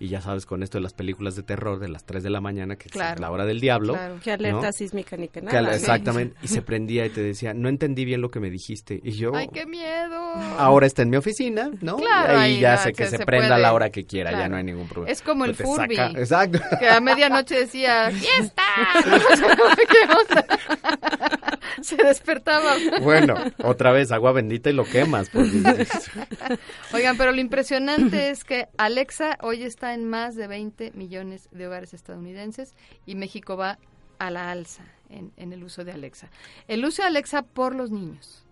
[0.00, 2.40] y ya sabes con esto de las películas de terror de las 3 de la
[2.40, 4.18] mañana que es la hora del diablo claro.
[4.24, 8.06] que alerta sísmica ni que nada exactamente y se prendía y te decía no entendí
[8.06, 10.18] bien lo que me dijiste y yo ay qué miedo.
[10.58, 13.58] Ahora está en mi oficina no claro, y ahí ya sé que, se, prenda a
[13.58, 15.12] la hora que quiera ya no hay ningún problema.
[15.12, 16.60] Es como el Pues Furby exacto.
[16.78, 18.62] que a medianoche decía fiesta
[19.04, 20.46] ¿Qué onda?
[21.82, 25.50] se despertaba bueno otra vez agua bendita y lo quemas pues.
[26.92, 31.66] oigan pero lo impresionante es que Alexa hoy está en más de 20 millones de
[31.66, 32.74] hogares estadounidenses
[33.06, 33.78] y México va
[34.18, 36.28] a la alza en, en el uso de Alexa.
[36.68, 38.44] El uso de Alexa por los niños.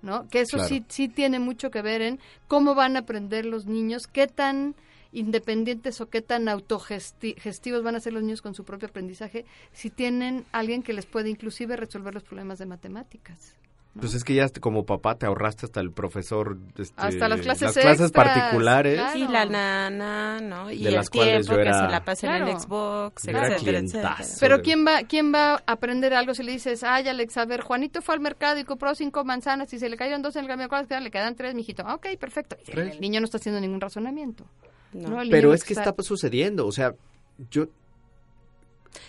[0.00, 0.26] ¿no?
[0.28, 0.68] Que eso Claro.
[0.68, 4.74] sí, sí tiene mucho que ver en cómo van a aprender los niños, qué tan
[5.12, 9.90] independientes o qué tan autogestivos van a ser los niños con su propio aprendizaje si
[9.90, 13.56] tienen alguien que les puede inclusive resolver los problemas de matemáticas.
[14.00, 17.72] Pues es que ya como papá te ahorraste hasta el profesor, este, Hasta las clases
[17.74, 18.94] clases extras, particulares.
[18.94, 19.12] claro.
[19.12, 20.70] Sí, la nana, ¿no?
[20.70, 22.58] Y De el las cuales tiempo yo que se la pasa en el Claro.
[22.60, 24.16] Xbox, etcétera.
[24.40, 27.60] Pero ¿quién va, ¿quién va a aprender algo si le dices, ay Alex, a ver,
[27.60, 30.48] Juanito fue al mercado y compró cinco manzanas y se le cayeron dos en el
[30.48, 31.04] camión, ¿cuántas quedan?
[31.04, 31.82] Le quedan tres, mijito.
[31.86, 32.56] Ah, Ok, perfecto.
[32.66, 32.70] Y.
[32.80, 34.46] El niño no está haciendo ningún razonamiento.
[34.92, 35.08] No.
[35.10, 35.22] ¿no?
[35.22, 36.94] El Pero es que está sucediendo, o sea,
[37.50, 37.64] yo...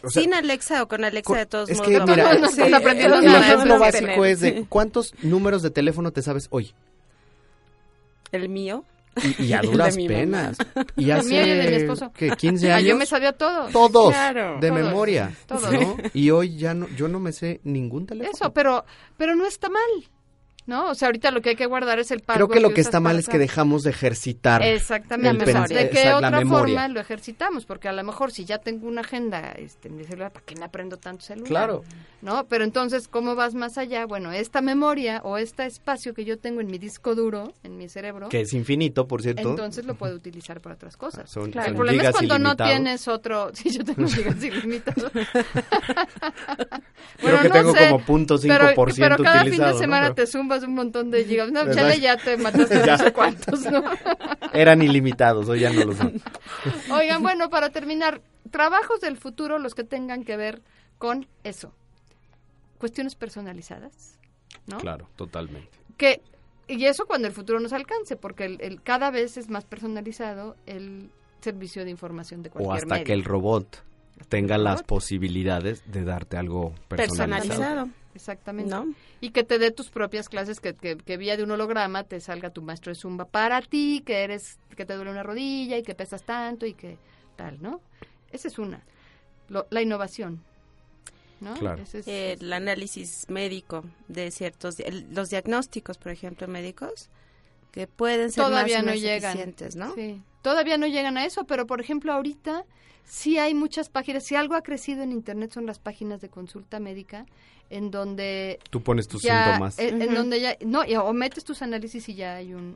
[0.03, 1.91] o sea, Sin Alexa o con Alexa de todos es modos.
[1.91, 4.25] que no, mira, no, no sí, el- el, ejemplo básico tener.
[4.27, 6.73] es de cuántos números de teléfono te sabes hoy
[8.31, 8.85] El mío.
[9.39, 10.57] y, y a El de duras penas
[10.95, 12.11] y El hace mío y el de mi esposo.
[12.15, 13.67] ¿qué, 15 Ah, años yo me sabía todo.
[13.67, 14.59] todos Claro.
[14.59, 15.71] de Todos, memoria todos.
[15.71, 15.97] ¿no?
[16.13, 18.85] y hoy ya no yo no me sé ningún teléfono Eso, pero,
[19.17, 19.81] pero no está mal.
[20.65, 20.89] ¿No?
[20.89, 22.81] O sea, ahorita lo que hay que guardar es el pago creo que lo que
[22.81, 25.43] está mal es que dejamos de ejercitar Exactamente.
[25.51, 26.75] el ¿De qué otra memoria.
[26.75, 27.65] forma lo ejercitamos?
[27.65, 30.55] Porque a lo mejor si ya tengo una agenda este, en mi celular, ¿para qué
[30.55, 31.47] me aprendo tanto celular?
[31.49, 31.83] Claro.
[32.21, 32.45] ¿No?
[32.47, 34.05] Pero entonces, ¿cómo vas más allá?
[34.05, 37.89] Bueno, esta memoria o este espacio que yo tengo en mi disco duro, en mi
[37.89, 41.29] cerebro, que es infinito por cierto entonces lo puedo utilizar para otras cosas.
[41.29, 41.69] Son- Claro.
[41.69, 43.51] El problema es cuando no tienes otro...
[43.63, 45.11] Sí, yo tengo gigas ilimitados.
[47.17, 50.25] Creo que no tengo sé, como punto pero, 5% pero cada fin de semana te
[50.61, 51.51] un montón de gigas.
[51.51, 51.81] No, ¿Verdad?
[51.89, 52.97] chale, ya te mataste Ya.
[52.97, 53.83] no sé cuántos, ¿no?
[54.53, 56.21] eran ilimitados hoy ya no lo son
[56.91, 60.61] Oigan, bueno, para terminar, trabajos del futuro, los que tengan que ver
[60.99, 61.73] con eso.
[62.77, 64.19] Cuestiones personalizadas,
[64.67, 64.77] ¿no?
[64.77, 66.21] claro totalmente Que,
[66.67, 70.55] y eso cuando el futuro nos alcance, porque el, el- cada vez es más personalizado
[70.65, 71.09] el
[71.41, 73.05] servicio de información de o cualquier hasta medio.
[73.05, 73.83] que el robot
[74.29, 77.49] tenga las posibilidades de darte algo personalizado.
[77.49, 77.89] Personalizado.
[78.15, 78.69] Exactamente.
[78.69, 78.93] ¿No?
[79.21, 82.19] Y que te dé tus propias clases, que, que, que vía de un holograma te
[82.19, 85.83] salga tu maestro de zumba para ti, que eres, que te duele una rodilla y
[85.83, 86.97] que pesas tanto y que
[87.35, 87.81] tal, ¿no?
[88.31, 88.81] Esa es una.
[89.49, 90.43] Lo- la innovación.
[91.41, 91.55] ¿no?
[91.55, 91.81] Claro.
[91.83, 94.77] Ese es- Eh, el análisis médico de ciertos,
[95.11, 97.09] los diagnósticos, por ejemplo, médicos,
[97.71, 99.55] que pueden ser todavía más, no más llegan.
[99.75, 99.93] ¿no?
[99.95, 102.65] Sí, todavía no llegan a eso, pero por ejemplo ahorita
[103.05, 106.79] sí hay muchas páginas, si algo ha crecido en internet son las páginas de consulta
[106.79, 107.25] médica
[107.69, 109.79] en donde Tú pones tus ya, síntomas.
[109.79, 112.75] en, donde ya no y- o metes tus análisis y ya hay un,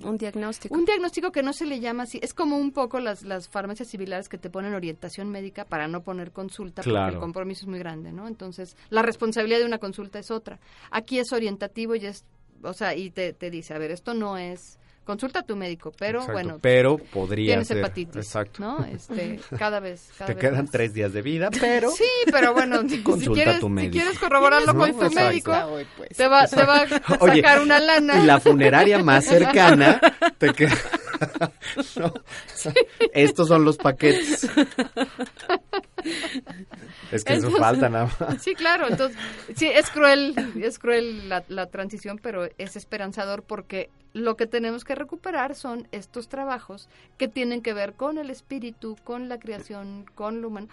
[0.00, 0.74] un Un diagnóstico.
[0.74, 3.88] un diagnóstico que no se le llama así, es como un poco las, las farmacias
[3.88, 7.78] similares que te ponen orientación médica para no poner consulta porque el compromiso es muy
[7.80, 8.26] grande, ¿no?
[8.28, 10.58] Entonces, la responsabilidad de una consulta es otra.
[10.90, 12.24] Aquí es orientativo y es,
[12.62, 15.92] o sea, y te, te dice, a ver, esto no es, consulta a tu médico,
[15.98, 18.84] pero Exacto, bueno, pero podría tienes ser hepatitis, exacto ¿no?
[18.84, 20.70] Este, cada vez, cada te vez quedan más.
[20.70, 23.92] tres días de vida pero Sí, pero bueno, si, Consulta a quieres, tu si médico.
[23.92, 25.26] quieres corroborarlo con tu Exacto.
[25.28, 25.52] médico,
[26.16, 28.22] te va, te va a sacar Oye, una lana.
[28.22, 30.00] y la funeraria más cercana
[30.38, 30.74] te queda
[31.96, 32.14] No,
[33.12, 34.48] estos son los paquetes
[37.12, 39.18] es que eso falta nada más Sí, claro, entonces,
[39.56, 44.84] sí, es cruel, es cruel la, la transición, pero es esperanzador porque lo que tenemos
[44.84, 46.88] que recuperar son estos trabajos
[47.18, 50.68] que tienen que ver con el espíritu, con la creación, con lo humano.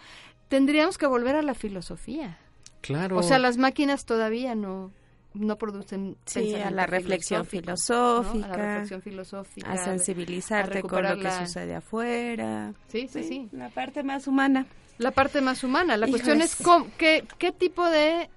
[0.47, 2.37] Tendríamos que volver a la filosofía.
[2.81, 4.91] claro O sea, las máquinas todavía no
[5.33, 9.71] no producen Sí, a la reflexión filosófica, A la reflexión filosófica.
[9.71, 12.73] a sensibilizarte a con lo que sucede afuera.
[12.87, 13.49] Sí, sí, sí.
[13.51, 14.65] La parte más humana.
[14.97, 15.95] La parte más humana.
[15.95, 18.31] La cuestión es cómo- qué, qué tipo de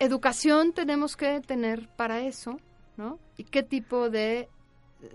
[0.00, 2.58] educación tenemos que tener para eso,
[2.96, 3.18] ¿no?
[3.36, 4.48] Y qué tipo de,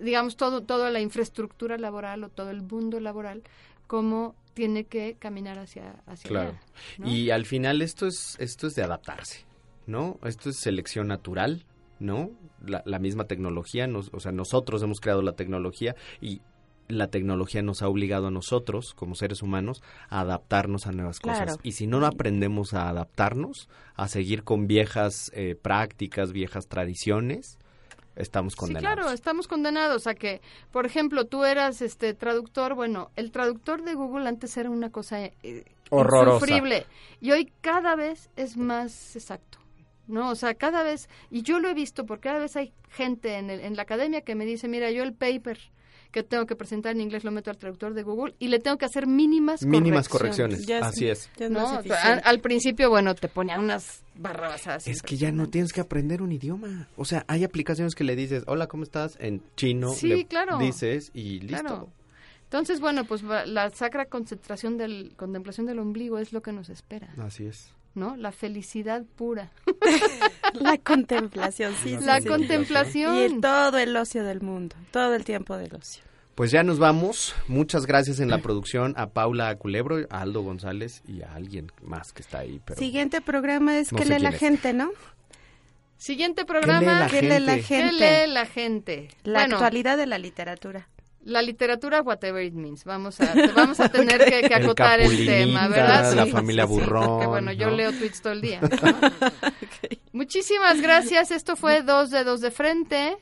[0.02, 3.44] digamos, todo, toda la infraestructura laboral o todo el mundo laboral,
[3.88, 6.60] cómo tiene que caminar hacia, hacia claro.
[7.04, 9.46] Y al final esto es, esto es de adaptarse,
[9.86, 10.18] ¿no?
[10.24, 11.66] Esto es selección natural,
[12.00, 12.32] ¿no?
[12.66, 16.42] La, misma tecnología, nos, o sea, nosotros hemos creado la tecnología y
[16.88, 21.58] la tecnología nos ha obligado a nosotros, como seres humanos, a adaptarnos a nuevas cosas.
[21.64, 27.60] Y si no aprendemos a adaptarnos, a seguir con viejas eh, prácticas, viejas tradiciones,
[28.16, 28.90] estamos condenados.
[28.90, 30.42] Sí, claro, estamos condenados a que,
[30.72, 35.24] por ejemplo, tú eras este traductor, bueno, el traductor de Google antes era una cosa
[35.24, 36.86] eh, horrible insufrible
[37.22, 39.60] y hoy cada vez es más exacto.
[40.08, 40.30] ¿no?
[40.30, 43.50] O sea, cada vez, y yo lo he visto porque cada vez hay gente en,
[43.50, 45.60] en la academia que me dice, mira, yo el paper
[46.16, 48.78] que tengo que presentar en inglés lo meto al traductor de Google y le tengo
[48.78, 51.30] que hacer mínimas mínimas correcciones, así es,
[52.24, 56.32] al, principio bueno te ponían unas barrabasadas es que ya no tienes que aprender un
[56.32, 56.88] idioma.
[56.96, 60.58] O sea hay aplicaciones que le dices hola cómo estás en chino sí, claro.
[60.58, 61.90] dices y listo.
[62.44, 67.14] Entonces bueno pues la sacra concentración del contemplación del ombligo es lo que nos espera.
[67.18, 68.16] Así es ¿no?
[68.16, 69.52] La felicidad pura.
[70.54, 71.98] la contemplación, sí.
[72.02, 73.18] La contemplación.
[73.38, 76.04] Y todo el ocio del mundo, todo el tiempo del ocio.
[76.36, 77.34] Pues ya nos vamos.
[77.48, 82.12] Muchas gracias en la producción a Paula Culebro, a Aldo González y a alguien más
[82.12, 82.60] que está ahí.
[82.66, 84.92] Pero Siguiente programa es que lee la gente, ¿no?
[85.98, 87.08] Siguiente programa.
[87.10, 87.94] ¿Qué lee la gente?
[87.94, 89.08] lee la gente?
[89.24, 90.90] La actualidad de la literatura.
[91.26, 92.86] La literatura, whatever it means.
[92.86, 96.14] Vamos a, vamos a tener que, acotar el, tema, ¿verdad?
[96.14, 97.28] La familia burrón.
[97.28, 98.62] bueno, yo leo tweets todo el día.
[100.14, 101.32] Muchísimas gracias.
[101.32, 103.18] Esto fue Dos Dedos de Frente.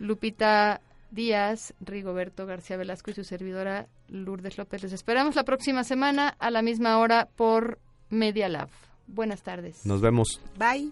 [0.00, 0.80] Lupita
[1.12, 4.82] Díaz, Rigoberto García Velasco y su servidora Lourdes López.
[4.82, 7.78] Les esperamos la próxima semana a la misma hora por
[8.10, 8.68] Media Lab.
[9.06, 9.86] Buenas tardes.
[9.86, 10.40] Nos vemos.
[10.58, 10.90] Bye.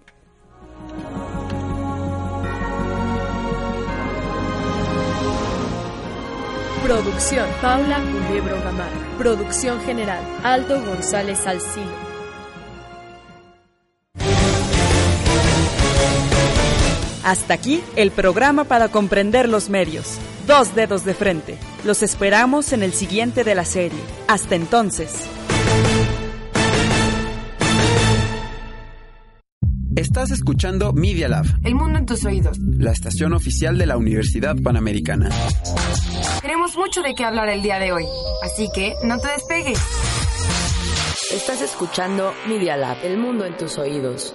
[6.82, 8.90] Producción Paula Culebro Gamar.
[9.16, 11.86] Producción general Aldo González Alcino.
[17.24, 20.18] Hasta aquí el programa para comprender los medios.
[20.48, 21.56] Dos dedos de frente.
[21.84, 24.00] Los esperamos en el siguiente de la serie.
[24.26, 25.28] Hasta entonces.
[30.12, 31.46] Estás escuchando Media Lab.
[31.64, 32.58] El mundo en tus oídos.
[32.58, 35.30] La estación oficial de la Universidad Panamericana.
[36.42, 38.04] Tenemos mucho de qué hablar el día de hoy,
[38.42, 39.80] así que no te despegues.
[41.32, 42.98] Estás escuchando Media Lab.
[43.02, 44.34] El mundo en tus oídos.